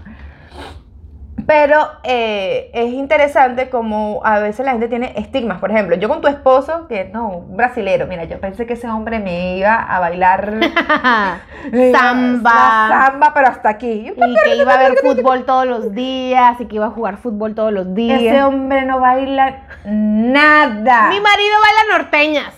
[1.46, 5.61] Pero eh, es interesante como a veces la gente tiene estigmas.
[5.61, 8.88] Por ejemplo, yo con tu esposo, que no, un brasilero, mira, yo pensé que ese
[8.88, 10.54] hombre me iba a bailar
[11.92, 12.88] Samba.
[12.88, 14.12] samba, pero hasta aquí.
[14.14, 17.54] Y que iba a ver fútbol todos los días y que iba a jugar fútbol
[17.54, 18.20] todos los días.
[18.20, 21.09] Ese hombre no baila nada.
[21.09, 22.54] Mi marido baila norteñas.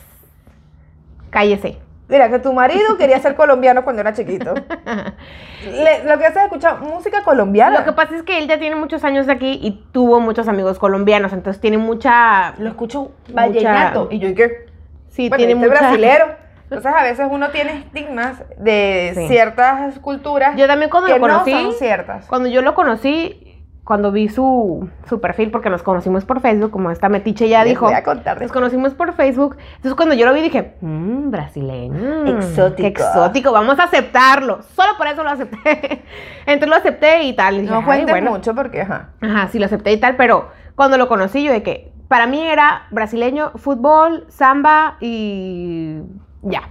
[1.30, 1.85] Cállese.
[2.08, 4.54] Mira, que tu marido quería ser colombiano cuando era chiquito.
[5.64, 7.80] Le- lo que hace es escuchar música colombiana.
[7.80, 10.46] Lo que pasa es que él ya tiene muchos años de aquí y tuvo muchos
[10.46, 12.54] amigos colombianos, entonces tiene mucha...
[12.58, 14.08] lo escucho vallenato.
[14.10, 14.66] Y yo, ¿y qué?
[15.08, 15.80] Sí, Bueno, tiene este mucha...
[15.80, 16.26] brasilero.
[16.68, 19.28] Entonces a veces uno tiene estigmas de Sí.
[19.28, 21.52] ciertas culturas Yo también cuando que lo conocí...
[21.52, 22.26] no son ciertas.
[22.26, 23.45] Cuando yo lo conocí,
[23.86, 27.68] cuando vi su, su perfil, porque nos conocimos por Facebook, como esta metiche ya Les
[27.70, 29.56] dijo, voy a contar nos conocimos por Facebook.
[29.76, 32.26] Entonces cuando yo lo vi dije, mmm, brasileño.
[32.26, 32.76] Exótico.
[32.82, 34.62] Qué exótico, vamos a aceptarlo.
[34.74, 36.02] Solo por eso lo acepté.
[36.46, 37.54] Entonces lo acepté y tal.
[37.58, 38.32] y dije, No "Ay, cuentes bueno".
[38.32, 39.10] mucho porque, ajá.
[39.20, 42.40] Ajá, sí lo acepté y tal, pero cuando lo conocí yo de que para mí
[42.42, 46.00] era brasileño, fútbol, samba y
[46.42, 46.62] ya.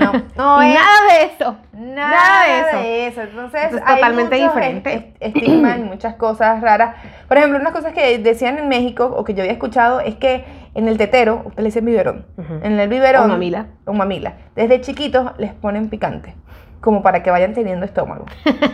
[0.00, 1.56] No, no y es nada de eso.
[1.72, 3.22] nada, nada de de eso.
[3.22, 4.94] Entonces, Eso es hay totalmente diferente.
[4.94, 6.96] est- estigmas y muchas cosas raras.
[7.28, 10.44] Por ejemplo, unas cosas que decían en México o que yo había escuchado es que
[10.74, 12.26] en el tetero, usted le dicen biberón.
[12.62, 13.24] En el biberón.
[13.24, 13.66] O mamila.
[13.86, 14.34] O mamila.
[14.54, 16.34] Desde chiquitos les ponen picante.
[16.80, 18.26] Como para que vayan teniendo estómago.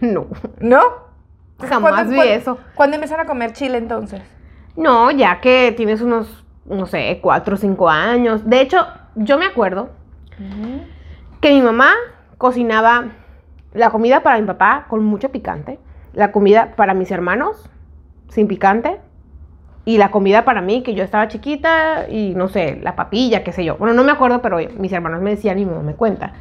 [0.00, 0.26] No,
[0.60, 0.80] ¿No?
[1.66, 2.58] jamás ¿Cuándo- vi eso.
[2.74, 4.20] ¿Cuándo empezaron a comer chile entonces?
[4.76, 8.48] No, ya que tienes unos, no sé, cuatro o cinco años.
[8.48, 9.90] De hecho, yo me acuerdo
[11.40, 11.92] que mi mamá
[12.38, 13.06] cocinaba
[13.72, 15.78] la comida para mi papá con mucho picante,
[16.12, 17.70] la comida para mis hermanos
[18.28, 19.00] sin picante
[19.84, 23.52] y la comida para mí, que yo estaba chiquita y no sé, la papilla, qué
[23.52, 23.76] sé yo.
[23.76, 26.32] Bueno, no me acuerdo, pero mis hermanos me decían y mi mamá me cuenta.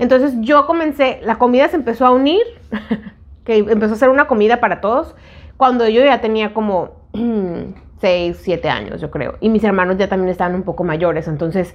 [0.00, 2.42] Entonces yo comencé, la comida se empezó a unir,
[3.44, 5.14] que empezó a ser una comida para todos,
[5.56, 6.90] cuando yo ya tenía como
[8.00, 9.36] 6, 7 años, yo creo.
[9.40, 11.28] Y mis hermanos ya también estaban un poco mayores.
[11.28, 11.74] Entonces,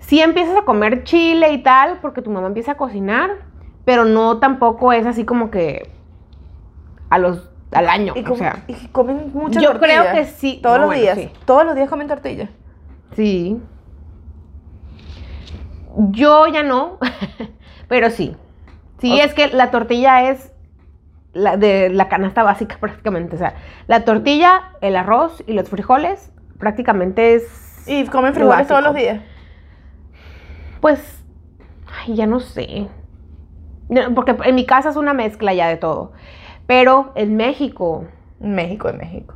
[0.00, 3.30] si empiezas a comer chile y tal, porque tu mamá empieza a cocinar,
[3.84, 5.90] pero no tampoco es así como que
[7.10, 10.00] a los al año, Y, o sea, y comen mucha yo tortilla.
[10.00, 10.58] creo que sí.
[10.62, 11.18] Todos No, los bueno, días.
[11.18, 11.30] sí.
[11.44, 12.48] Todos los días comen tortilla.
[13.14, 13.60] Sí.
[16.10, 16.98] Yo ya no,
[17.88, 18.36] pero sí.
[19.00, 20.52] Sí, es que la tortilla es
[21.32, 23.36] la de la canasta básica prácticamente.
[23.36, 23.54] O sea,
[23.86, 27.84] la tortilla, el arroz y los frijoles prácticamente es...
[27.86, 29.20] Y comen frijoles todos los días.
[30.80, 31.24] Pues,
[31.86, 32.88] ay, ya no sé.
[34.14, 36.12] Porque en mi casa es una mezcla ya de todo.
[36.66, 38.04] Pero en México,
[38.40, 39.34] En México, en México.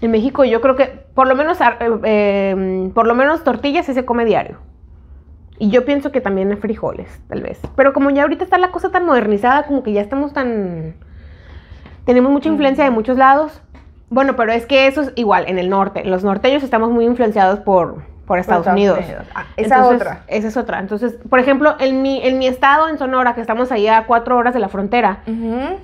[0.00, 1.64] en México yo creo que por lo menos, eh,
[2.04, 4.58] eh, por lo menos tortillas sí se come diario.
[5.58, 7.60] Y yo pienso que también frijoles, tal vez.
[7.76, 10.96] Pero como ya ahorita está la cosa tan modernizada, como que ya estamos tan...
[12.04, 13.62] Tenemos mucha influencia de muchos lados.
[14.10, 16.04] Bueno, pero es que eso es igual en el norte.
[16.04, 19.00] Los norteños estamos muy influenciados por, por Estados, Unidos.
[19.34, 20.24] Ah, esa Entonces, otra.
[20.28, 20.78] Esa es otra.
[20.78, 24.36] Entonces, por ejemplo, en mi, en mi estado, en Sonora, que estamos ahí a cuatro
[24.36, 25.20] horas de la frontera,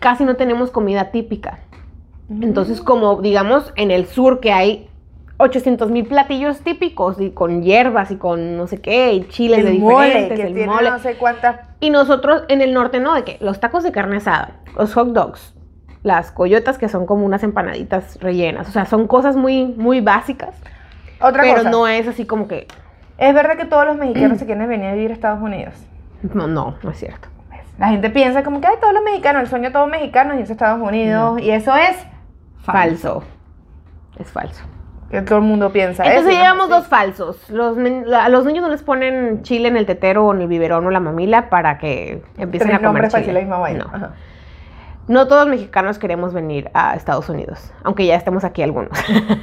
[0.01, 1.59] casi no tenemos comida típica.
[2.31, 4.89] Entonces, como digamos en el sur que hay
[5.39, 9.71] 800 mil platillos típicos y con hierbas y con no sé qué, y chiles de
[9.71, 10.91] el mole, diferentes, que el tiene mole.
[10.91, 11.61] no sé cuántas.
[11.81, 15.09] Y nosotros en el norte no, de que los tacos de carne asada, los hot
[15.13, 15.55] dogs,
[16.03, 20.55] las coyotas que son como unas empanaditas rellenas, o sea, son cosas muy, muy básicas,
[21.21, 21.71] Otra pero cosa.
[21.71, 22.67] no es así como que,
[23.19, 25.75] Es verdad que todos los mexicanos se quieren venir a vivir a Estados Unidos.
[26.35, 27.29] no, no, no es cierto.
[27.79, 30.43] La gente piensa como que hay todos los mexicanos, el sueño de todos mexicanos y
[30.43, 31.41] es Estados Unidos.
[31.41, 31.97] Y eso es
[32.63, 33.23] Falso.
[34.19, 34.65] Es falso.
[35.11, 36.39] Que todo el mundo piensa Entonces eso.
[36.39, 36.45] ¿no?
[36.45, 37.49] llevamos dos falsos.
[37.51, 37.79] Los,
[38.13, 40.91] a los niños no les ponen chile en el tetero o en el biberón o
[40.91, 43.35] la mamila para que empiecen Tres a comer nombres para chile.
[43.35, 43.85] decir la misma vaina.
[43.97, 44.09] No.
[45.09, 48.93] No todos los mexicanos queremos venir a Estados Unidos, aunque ya estemos aquí algunos.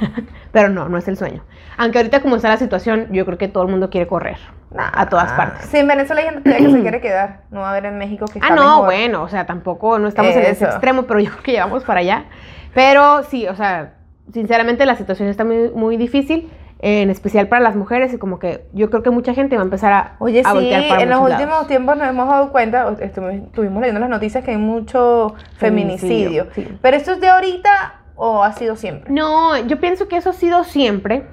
[0.52, 1.42] Pero no, no es el sueño.
[1.76, 4.38] Aunque ahorita como está la situación, yo creo que todo el mundo quiere correr
[4.76, 5.66] a todas Ah, partes.
[5.66, 7.40] Sí, en Venezuela hay gente que se quiere quedar.
[7.50, 8.84] No va a haber en México que Ah, está no, mejor.
[8.84, 12.00] bueno, o sea, tampoco no estamos en ese extremo, pero yo creo que llevamos para
[12.00, 12.24] allá.
[12.72, 13.94] Pero sí, o sea,
[14.32, 18.66] sinceramente la situación está muy, muy difícil, en especial para las mujeres, y como que
[18.72, 21.20] yo creo que mucha gente va a empezar a, Oye, a sí, para en los
[21.20, 26.44] últimos tiempos nos hemos dado cuenta, estuvimos leyendo las noticias que hay mucho feminicidio.
[26.44, 26.78] Feminicidio, sí.
[26.82, 27.70] ¿Pero esto es de ahorita
[28.14, 29.10] o ha sido siempre?
[29.10, 31.26] No, yo pienso que eso ha sido siempre.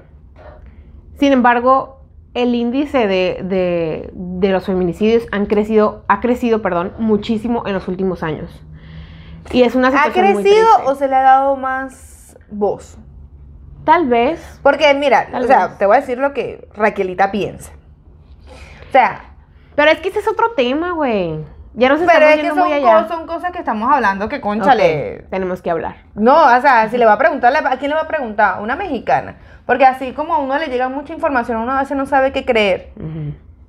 [1.18, 2.00] Sin embargo,
[2.34, 7.86] el índice de, de- de los feminicidios han crecido, ha crecido, perdón, muchísimo en los
[7.86, 8.50] últimos años.
[9.52, 12.98] Y es una ¿Ha situación crecido o se le ha dado más voz?
[13.84, 14.60] Tal vez.
[14.62, 15.78] Porque mira, o sea, vez.
[15.78, 17.72] te voy a decir lo que Raquelita piensa.
[18.88, 19.22] O sea,
[19.74, 21.38] Pero es que ese es otro tema, güey.
[21.76, 25.22] Ya nos pero estamos es que son, cosas, son cosas que estamos hablando que, conchale,
[25.22, 25.96] Ok, tenemos que hablar.
[26.14, 28.62] No, o sea, si le va a preguntar, ¿a quién le va a preguntar?
[28.62, 29.36] Una mexicana.
[29.66, 32.44] Porque así como a uno le llega mucha información, uno a veces no sabe qué
[32.44, 32.92] creer.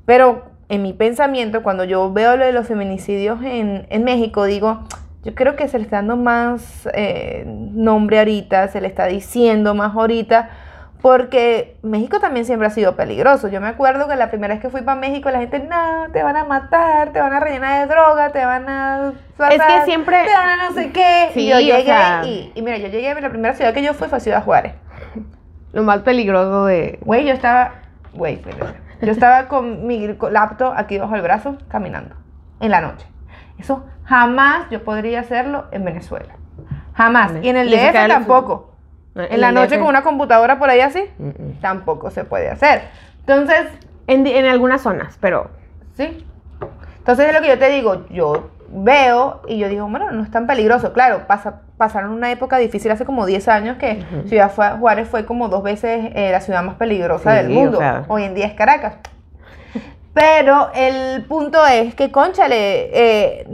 [0.05, 4.83] Pero en mi pensamiento, cuando yo veo lo de los feminicidios en, en México, digo,
[5.25, 9.73] yo creo que se le está dando más eh, nombre ahorita, se le está diciendo
[9.75, 10.49] más ahorita,
[11.01, 13.47] porque México también siempre ha sido peligroso.
[13.47, 16.23] Yo me acuerdo que la primera vez que fui para México, la gente, no, te
[16.23, 19.13] van a matar, te van a rellenar de droga, te van a...
[19.51, 21.29] Es que siempre- Te van a no sé qué.
[21.33, 23.83] Sí, y yo o llegué sea- y, y mira, yo llegué, la primera ciudad que
[23.83, 24.73] yo fui fue Ciudad Juárez.
[25.73, 26.97] Lo más peligroso de...
[27.01, 27.71] Güey, yo estaba,
[28.13, 28.79] güey, espérate.
[29.01, 32.15] yo estaba con mi laptop aquí bajo el brazo caminando
[32.61, 33.05] en la noche.
[33.59, 36.35] Eso jamás yo podría hacerlo en Venezuela.
[36.93, 37.33] Jamás.
[37.41, 38.71] Y en el DF tampoco.
[39.15, 41.03] En la noche con una computadora por ahí así,
[41.61, 42.83] tampoco se puede hacer.
[43.21, 43.65] Entonces,
[44.07, 45.49] En, en algunas zonas, pero...
[45.95, 46.25] sí.
[46.99, 50.31] Entonces es lo que yo te digo, yo veo y yo digo, bueno, no es
[50.31, 50.91] tan peligroso.
[50.91, 54.03] Claro, pasa, pasaron una época difícil hace como 10 años que.
[54.27, 57.77] Ciudad Juárez fue como dos veces eh, la ciudad más peligrosa Sí, del mundo.
[57.77, 58.05] o sea.
[58.07, 58.95] Hoy en día es Caracas.
[60.13, 63.47] Pero el punto es que, conchale, eh,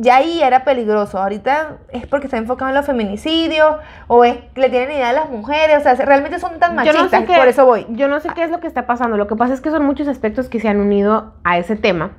[0.00, 1.18] ya ahí era peligroso.
[1.18, 5.12] Ahorita es porque está enfocado en los feminicidios o es que le tienen idea a
[5.12, 5.78] las mujeres.
[5.78, 7.10] O sea, realmente son tan no machistas.
[7.10, 7.86] sé qué- por eso voy.
[7.90, 9.16] Yo no sé qué es lo que está pasando.
[9.16, 12.12] Lo que pasa es que son muchos aspectos que se han unido a ese tema,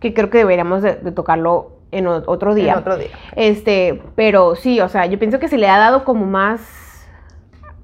[0.00, 2.72] que creo que deberíamos de, de tocarlo en otro día.
[2.72, 3.08] En otro día.
[3.36, 6.60] Este, pero sí, o sea, yo pienso que se le ha dado como más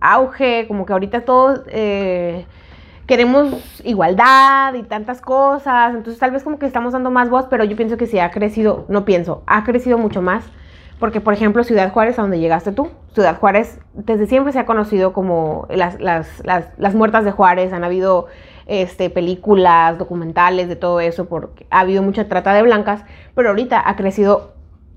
[0.00, 2.46] auge, como que ahorita todos eh,
[3.11, 3.49] queremos
[3.83, 7.75] igualdad y tantas cosas, entonces tal vez como que estamos dando más voz, pero yo
[7.75, 10.44] pienso que sí ha crecido, no pienso, ha crecido mucho más,
[11.01, 14.64] porque por ejemplo Ciudad Juárez, a donde llegaste tú, Ciudad Juárez desde siempre se ha
[14.64, 18.29] conocido como las, las, las, muertas de Juárez, han habido
[18.66, 23.03] este, películas, documentales de todo eso, porque ha habido mucha trata de blancas,
[23.35, 24.53] pero ahorita ha crecido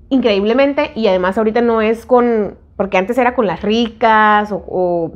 [0.08, 5.12] increíblemente y además ahorita no es con, porque antes era con las ricas o, o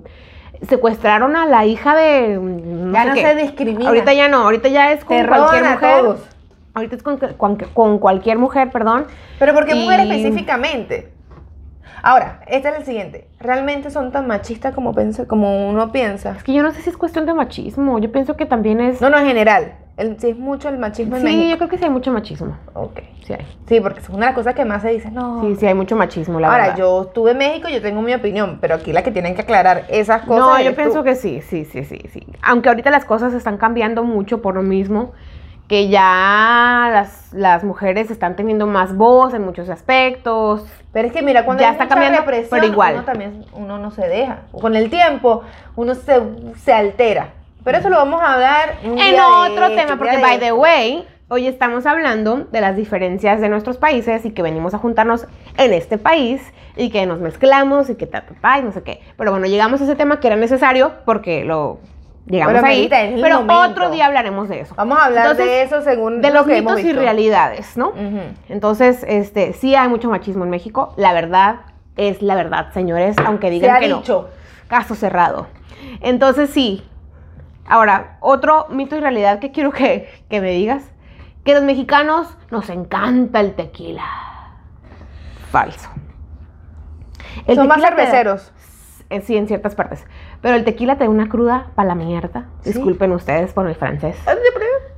[0.66, 2.38] secuestraron a la hija de...
[2.38, 3.22] mm, ya sé no qué.
[3.22, 3.88] se discrimina.
[3.88, 6.00] Ahorita ya no, ahorita ya es con Te cualquier a mujer.
[6.00, 6.20] todos.
[6.74, 9.06] Ahorita es con, con- con cualquier mujer, perdón.
[9.38, 11.12] Pero ¿por qué mujer Y- específicamente?
[12.02, 13.28] Ahora, este es el siguiente.
[13.40, 14.94] ¿Realmente son tan machistas como,
[15.26, 16.30] como uno piensa?
[16.36, 17.98] Es que yo no sé si es cuestión de machismo.
[17.98, 19.00] Yo pienso que también es.
[19.00, 19.72] No, no, en general.
[19.98, 21.50] El, sí es mucho el machismo en sí, México.
[21.50, 22.56] yo creo que sí hay mucho machismo.
[22.72, 23.00] Ok.
[23.26, 23.44] Sí hay.
[23.66, 25.42] Sí, porque es una de las cosas que más se dice, no.
[25.42, 26.78] Sí, sí hay mucho machismo, la Ahora, verdad.
[26.78, 29.84] yo estuve en México, yo tengo mi opinión, pero aquí la que tienen que aclarar
[29.88, 30.38] esas cosas.
[30.46, 31.04] No, yo pienso tú.
[31.04, 32.24] que sí, sí, sí, sí, sí.
[32.42, 35.12] Aunque ahorita las cosas están cambiando mucho por lo mismo,
[35.66, 40.64] que ya las, las mujeres están teniendo más voz en muchos aspectos.
[40.92, 42.94] Pero es que mira, cuando Ya hay está mucha cambiando, represión, pero igual.
[42.94, 44.38] uno también uno no se deja.
[44.52, 45.42] Con el tiempo,
[45.76, 46.20] uno se,
[46.56, 47.34] se altera.
[47.68, 51.46] Pero eso lo vamos a hablar un En otro tema, porque by the way, hoy
[51.46, 55.26] estamos hablando de las diferencias de nuestros países y que venimos a juntarnos
[55.58, 56.40] en este país
[56.76, 59.02] y que nos mezclamos y que ta, ta, ta, y no sé qué.
[59.18, 61.80] Pero bueno, llegamos a ese tema que era necesario porque lo
[62.24, 62.88] llegamos Pero, ahí.
[62.88, 63.60] Pero momento.
[63.60, 64.74] otro día hablaremos de eso.
[64.74, 67.92] Vamos a hablar Entonces, de eso según de lo los que hemos y realidades, ¿no?
[68.48, 70.94] Entonces, este, sí hay mucho machismo en México.
[70.96, 71.56] La verdad
[71.98, 73.98] es la verdad, señores, aunque Se digan ha que no.
[73.98, 74.30] dicho.
[74.68, 75.48] Caso cerrado.
[76.00, 76.82] Entonces, sí.
[77.68, 80.90] Ahora, otro mito y realidad que quiero que, que me digas,
[81.44, 84.04] que los mexicanos nos encanta el tequila.
[85.50, 85.88] Falso.
[87.46, 88.52] El Son más da- cerveceros.
[89.10, 90.04] eh, sí, en ciertas partes.
[90.42, 92.46] Pero el tequila te da una cruda para la mierda.
[92.60, 92.72] ¿Sí?
[92.72, 94.16] Disculpen ustedes por mi francés.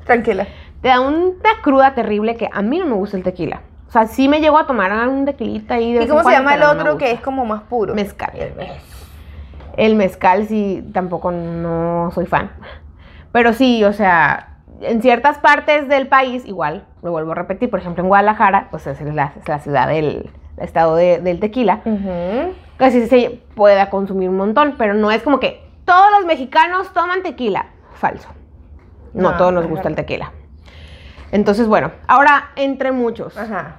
[0.05, 0.47] Tranquila.
[0.81, 3.61] Te da una cruda terrible que a mí no me gusta el tequila.
[3.89, 6.55] O sea, sí me llego a tomar un tequilita ahí de ¿Y cómo se llama
[6.55, 7.95] el no otro que es como más puro?
[7.95, 8.31] Mezcal.
[8.35, 8.81] El mez-
[9.77, 12.51] El mezcal sí, tampoco no soy fan.
[13.33, 17.79] Pero sí, o sea, en ciertas partes del país, igual, lo vuelvo a repetir, por
[17.81, 22.53] ejemplo en Guadalajara, pues es la, es la ciudad del estado de- del tequila, Ujú.
[22.77, 27.23] casi se pueda consumir un montón, pero no es como que todos los mexicanos toman
[27.23, 27.67] tequila.
[27.95, 28.29] Falso.
[29.15, 30.33] No, No, todos nos gusta el tequila.
[31.33, 33.77] Entonces, bueno, ahora entre muchos, Ajá.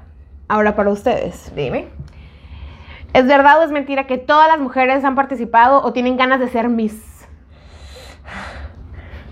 [0.47, 1.51] ahora para ustedes.
[1.55, 1.87] Dime.
[3.13, 6.47] ¿Es verdad o es mentira que todas las mujeres han participado o tienen ganas de
[6.47, 7.27] ser Miss?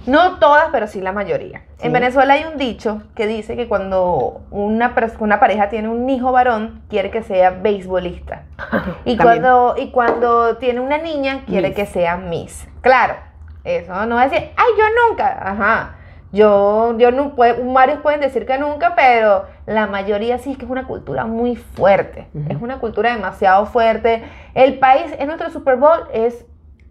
[0.05, 1.63] No todas, pero sí la mayoría.
[1.77, 1.87] Sí.
[1.87, 6.31] En Venezuela hay un dicho que dice que cuando una, una pareja tiene un hijo
[6.31, 8.43] varón, quiere que sea beisbolista.
[9.05, 11.75] Y cuando, y cuando tiene una niña, quiere Miss.
[11.75, 12.67] que sea Miss.
[12.81, 13.15] Claro,
[13.63, 15.37] eso no es decir, ay, yo nunca.
[15.41, 15.95] Ajá.
[16.31, 20.65] Yo, yo no puedo, varios pueden decir que nunca, pero la mayoría sí es que
[20.65, 22.27] es una cultura muy fuerte.
[22.49, 24.23] Es una cultura demasiado fuerte.
[24.53, 26.45] El país, en nuestro Super Bowl, es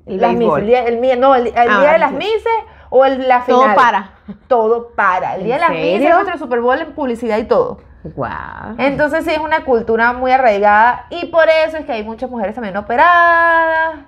[0.07, 0.61] El las béisbol.
[0.61, 2.12] el día, el mi- no, el, el Ah, día de las.
[2.12, 2.42] Misses
[2.90, 3.61] o el, la final.
[3.61, 4.11] Todo para.
[4.48, 5.35] Todo para.
[5.37, 7.81] El ¿En día de las Misses es nuestro Super Bowl en publicidad y todo.
[8.16, 8.74] Wow.
[8.79, 12.55] Entonces sí es una cultura muy arraigada y por eso es que hay muchas mujeres
[12.55, 14.01] también operadas,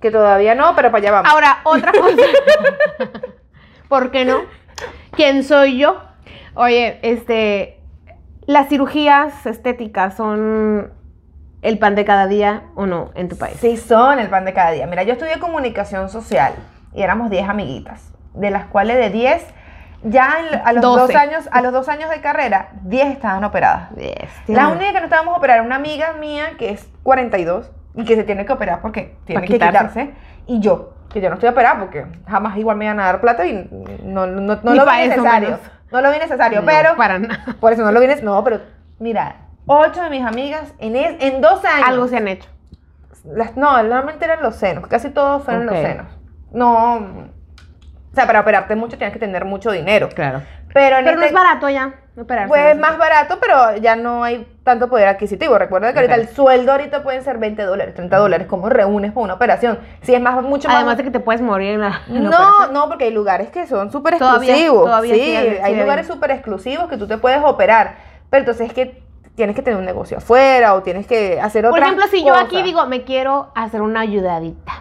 [0.00, 1.30] que todavía no, pero para allá vamos.
[1.32, 2.22] Ahora, otra cosa.
[3.88, 4.40] ¿Por qué no?
[5.12, 6.00] ¿Quién soy yo?
[6.54, 7.78] Oye, este.
[8.46, 10.92] ¿Las cirugías estéticas son
[11.62, 13.56] el pan de cada día o no en tu país?
[13.60, 14.86] Sí son el pan de cada día.
[14.88, 16.52] Mira, yo estudié comunicación social
[16.92, 19.46] y éramos 10 amiguitas, de las cuales de 10,
[20.02, 21.16] ya en- a los, dos 12.
[21.16, 23.90] años, a los dos años de carrera, 10 estaban operadas.
[24.48, 28.04] La única que no estábamos a operar era una amiga mía que es 42 y
[28.04, 29.78] que se tiene que operar porque tiene que quitarse.
[29.78, 30.10] quitarse.
[30.48, 33.46] Y yo, que yo no estoy operada porque jamás igual me iban a dar plata
[33.46, 33.68] y
[34.02, 35.48] no, no, no, lo vi necesario.
[35.48, 35.60] menos.
[35.90, 37.44] No lo vi necesario, No, pero Para nada.
[37.60, 38.30] por eso no lo vi necesario.
[38.34, 38.60] No, pero
[38.98, 41.88] mira, ocho de mis amigas en, es- en dos años.
[41.88, 42.48] Algo se han hecho.
[43.24, 46.06] las- no, normalmente eran los senos, casi todos fueron los senos.
[46.52, 50.08] No, o sea, para operarte mucho tienes que tener mucho dinero.
[50.14, 50.42] Claro.
[50.72, 52.48] Pero en Pero no es barato ya operarse.
[52.48, 55.58] pues es más barato, pero ya no hay tanto poder adquisitivo.
[55.58, 58.46] Recuerda que ahorita el sueldo ahorita pueden ser 20 dólares, 30 dólares.
[58.48, 59.78] ¿Cómo reúnes para una operación?
[60.02, 60.78] Si es más, mucho más.
[60.78, 62.00] Además de que te puedes morir en la.
[62.08, 64.84] en no, no, porque hay lugares que son súper Todavía- exclusivos.
[64.86, 65.80] todavía sí, sí hay- sí hay hay.
[65.80, 67.96] lugares súper exclusivos que tú te puedes operar.
[68.30, 69.02] Pero entonces es que
[69.34, 72.34] tienes que tener un negocio afuera o tienes que hacer otra Por ejemplo, si yo
[72.34, 74.72] aquí digo, me quiero hacer una ayudadita,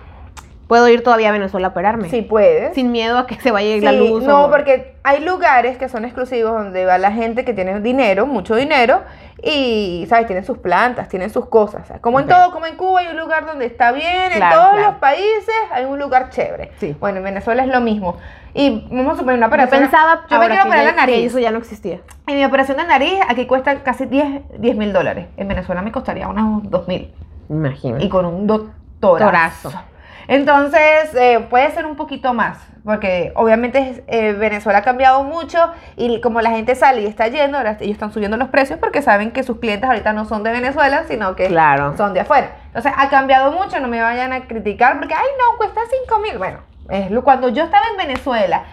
[0.71, 2.07] ¿puedo ir todavía a Venezuela a operarme?
[2.09, 2.73] Sí puedes.
[2.75, 4.23] Sin miedo a que se vaya a ir la Sí, luz.
[4.23, 8.25] no, o- porque hay lugares que son exclusivos donde va la gente que tiene dinero,
[8.25, 9.01] mucho dinero,
[9.43, 10.27] y, ¿sabes?
[10.27, 11.91] Tienen sus plantas, tienen sus cosas.
[11.99, 14.77] Como en todo, como en Cuba hay un lugar donde está bien, en todos claro.
[14.81, 16.71] los países hay un lugar chévere.
[16.79, 16.95] Sí.
[17.01, 18.15] Bueno, en Venezuela es lo mismo.
[18.53, 19.81] Y vamos a suponer una Yo operación.
[19.81, 21.25] pensaba yo me quiero operar la nariz.
[21.25, 21.99] eso ya no existía.
[22.27, 25.27] Y mi operación de nariz aquí cuesta casi 10 mil dólares.
[25.35, 27.13] En Venezuela me costaría unos 2 mil.
[27.49, 28.05] Imagínate.
[28.05, 29.25] Y con un doctorazo.
[29.69, 29.90] Torazo.
[30.27, 35.57] Entonces, eh, puede ser un poquito más, porque obviamente eh, Venezuela ha cambiado mucho
[35.97, 39.01] y como la gente sale y está yendo, ahora ellos están subiendo los precios porque
[39.01, 41.95] saben que sus clientes ahorita no son de Venezuela, sino que Claro.
[41.97, 42.51] son de afuera.
[42.67, 46.37] Entonces, ha cambiado mucho, no me vayan a criticar porque, ay, no, cuesta 5 mil.
[46.37, 46.59] Bueno,
[46.89, 48.63] es lo- cuando yo estaba en Venezuela,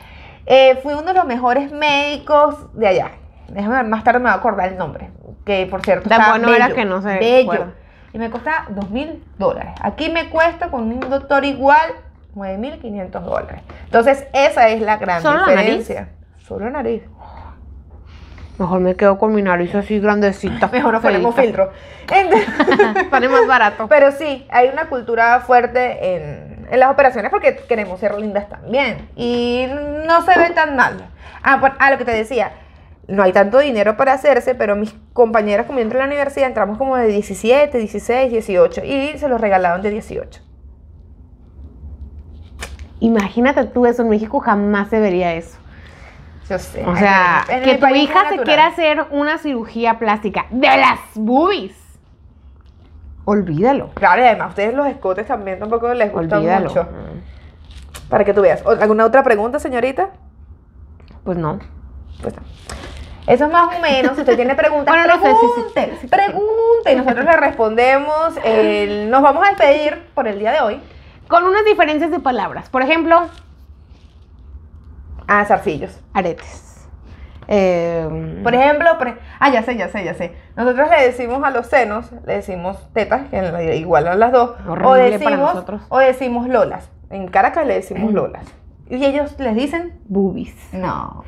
[0.47, 3.11] eh, fui uno de los mejores médicos de allá.
[3.49, 5.11] déjame ver, más tarde me voy a acordar el nombre.
[5.47, 7.53] Que por cierto, Tan bueno era bello, que no se Bello.
[7.53, 7.73] acuerda.
[8.13, 9.73] Y me cuesta dos mil dólares.
[9.83, 11.91] Aquí me cuesta con un doctor igual
[12.35, 13.61] 9.500 dólares.
[13.85, 16.09] Entonces, esa es la gran ¿Solo la diferencia.
[16.39, 17.03] Solo nariz.
[18.59, 20.67] Mejor me quedo con mi nariz así grandecita.
[20.73, 21.71] Mejor nos ponemos filtro.
[23.11, 23.87] Sale más barato.
[23.89, 29.09] Pero sí, hay una cultura fuerte en, en las operaciones porque queremos ser lindas también.
[29.17, 29.67] Y
[30.07, 31.09] no se ve tan mal.
[31.43, 32.53] Ah, por- ah, lo que te decía.
[33.09, 36.47] No hay tanto dinero para hacerse, pero mis compañeras, como yo entré a la universidad,
[36.47, 38.85] entramos como de 17, 16, 18.
[38.85, 40.41] Y se los regalaban de 18.
[43.01, 45.57] Imagínate tú eso, en México jamás se vería eso.
[46.49, 46.85] Yo sé.
[46.85, 48.45] O sea, En el que tu hija se natural.
[48.45, 51.77] quiera hacer una cirugía plástica de las boobies.
[53.25, 53.91] Olvídalo.
[53.95, 56.69] Claro, y además a ustedes los escotes también tampoco les gustan Olvídalo.
[56.69, 56.89] mucho.
[58.09, 58.65] Para que tú veas.
[58.65, 60.11] ¿O- ¿Alguna otra pregunta, señorita?
[61.25, 61.59] Pues no.
[62.23, 62.43] Pues no.
[63.29, 64.15] Eso es más o menos.
[64.15, 65.99] Si usted tiene preguntas, Bueno, no sé, sí, sí, pregunte.
[66.01, 66.07] sí.
[66.09, 68.35] Pregunte y nosotros le respondemos.
[69.11, 70.81] Nos vamos a despedir por el día de hoy.
[71.29, 72.71] Con unas diferencias de palabras.
[72.71, 73.29] Por ejemplo,
[75.27, 76.01] Ah, zarcillos.
[76.15, 76.65] aretes.
[77.51, 80.35] Eh, Por ejemplo, ej- ah, ya sé, ya sé, ya sé.
[80.57, 84.51] Nosotros le decimos a los senos, le decimos tetas, que igual a las dos.
[84.85, 86.91] o decimos, o decimos lolas.
[87.11, 88.45] En Caracas le decimos lolas.
[88.91, 90.55] Y ellos les dicen, boobies.
[90.73, 91.25] no.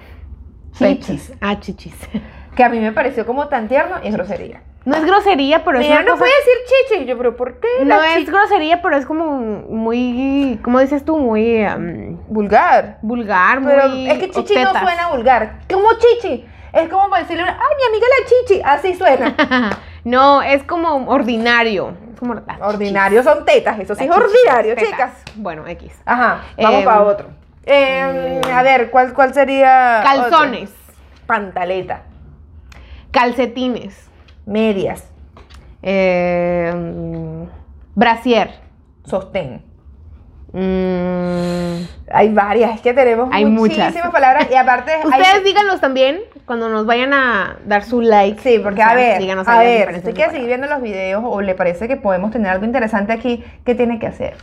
[0.76, 1.32] Chichis.
[1.40, 1.94] Ah, chichis.
[2.56, 4.60] Que a mí me pareció como tan tierno y es grosería.
[4.84, 7.04] No es grosería, pero es Mira, una no cosa- puede decir chichi.
[7.06, 7.68] Yo, pero ¿por qué?
[7.84, 11.16] No es grosería, pero es como muy, ¿cómo dices tú?
[11.16, 12.98] Muy um, vulgar.
[13.02, 15.60] vulgar, muy Pero es que chichi no suena vulgar.
[15.72, 16.44] ¿Cómo chichi?
[16.72, 18.62] Es como para decirle, ay, mi amiga la chichi.
[18.64, 19.78] Así suena.
[20.04, 21.94] no, es como ordinario.
[22.12, 24.90] Es como Ordinario son tetas, eso sí es ordinario, tetas.
[24.90, 25.12] chicas.
[25.36, 25.92] Bueno, X.
[26.04, 27.28] Ajá, vamos Em, para otro.
[27.72, 30.00] Em, a ver, ¿cuál, cuál sería?
[30.02, 30.70] Calzones?
[31.26, 32.02] Pantaleta,
[33.12, 34.08] calcetines,
[34.46, 35.08] medias,
[35.82, 36.72] eh,
[37.94, 38.50] brasier.
[39.04, 39.62] sostén.
[40.52, 44.10] mm, Hay varias, es que tenemos Hay muchísimas muchas.
[44.10, 48.40] palabras y aparte hay- Ustedes díganos también cuando nos vayan a dar su like.
[48.42, 50.82] Sí, porque O sea, a ver, díganos a ver, si usted quiere seguir viendo los
[50.82, 54.34] videos o le parece que podemos tener algo interesante aquí, ¿qué tiene que hacer?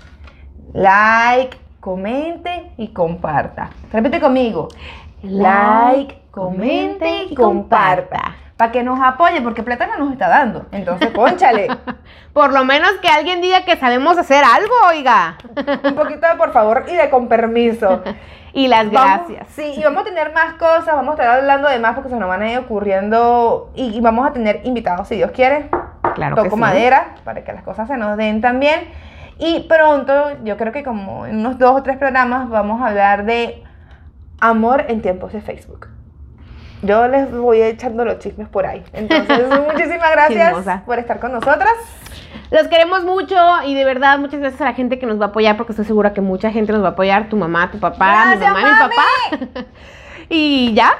[0.73, 1.57] Like,
[1.87, 3.69] comente y comparta.
[3.93, 4.67] Repite conmigo.
[5.23, 8.35] Like, comente y comparta.
[8.57, 10.65] Para que nos apoye, porque plata no nos está dando.
[10.73, 11.69] Entonces, conchale.
[12.33, 15.37] Por lo menos que alguien diga que sabemos hacer algo, oiga.
[15.85, 18.03] Un poquito de por favor y de con permiso.
[18.53, 19.47] Y las Vamos- gracias.
[19.49, 22.15] sí, y vamos a tener más cosas, vamos a estar hablando de más porque se
[22.15, 25.69] nos van a ir ocurriendo y, y vamos a tener invitados si Dios quiere.
[26.15, 26.61] Claro que Toco sí.
[26.61, 28.89] madera para que las cosas se nos den también.
[29.39, 33.25] Y pronto, yo creo que como en unos dos o tres programas vamos a hablar
[33.25, 33.63] de
[34.39, 35.87] amor en tiempos de Facebook.
[36.83, 38.83] Yo les voy echando los chismes por ahí.
[38.93, 40.83] Entonces, muchísimas gracias Chismosa.
[40.85, 41.73] por estar con nosotras.
[42.51, 43.35] Los queremos mucho
[43.65, 45.85] y de verdad muchas gracias a la gente que nos va a apoyar porque estoy
[45.85, 48.69] segura que mucha gente nos va a apoyar, tu mamá, tu papá, mi Gracias, mamá,
[48.69, 49.65] mi papá.
[50.29, 50.93] y ya.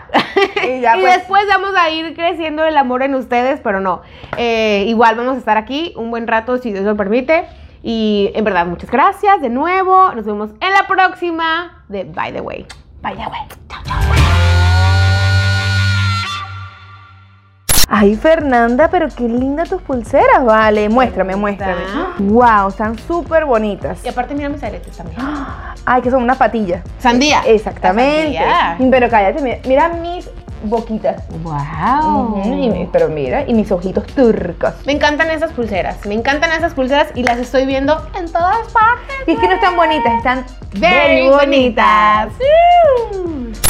[0.63, 1.15] Y ya, y pues.
[1.15, 4.01] después vamos a ir creciendo el amor en ustedes, pero no.
[4.35, 7.45] Eh, igual vamos a estar aquí un buen rato si Dios lo permite.
[7.89, 10.11] Y en verdad, muchas gracias de nuevo.
[10.13, 12.65] Nos vemos en la próxima de By the Way.
[13.01, 13.39] By the way.
[13.69, 13.95] Chao, chao.
[17.87, 20.89] Ay, Fernanda, pero qué lindas tus pulseras, vale.
[20.89, 21.83] Muéstrame, muéstrame.
[22.19, 24.03] Wow, están súper bonitas.
[24.03, 25.21] Y aparte, mira mis aretes también.
[25.85, 26.83] Ay, que son unas patillas.
[26.99, 27.43] Sandía.
[27.45, 28.37] Exactamente.
[28.37, 28.91] Sandía.
[28.91, 30.29] Pero cállate, mira, mira mis
[30.63, 31.23] boquitas.
[31.43, 32.39] Wow.
[32.39, 34.73] Ujú, y mi- pero mira, y mis ojitos turcos.
[34.85, 36.05] Me encantan esas pulseras.
[36.05, 39.15] Me encantan esas pulseras y las estoy viendo en todas partes.
[39.27, 42.29] Y es que no están bonitas, están Very bonitas.
[42.37, 43.66] bonitas.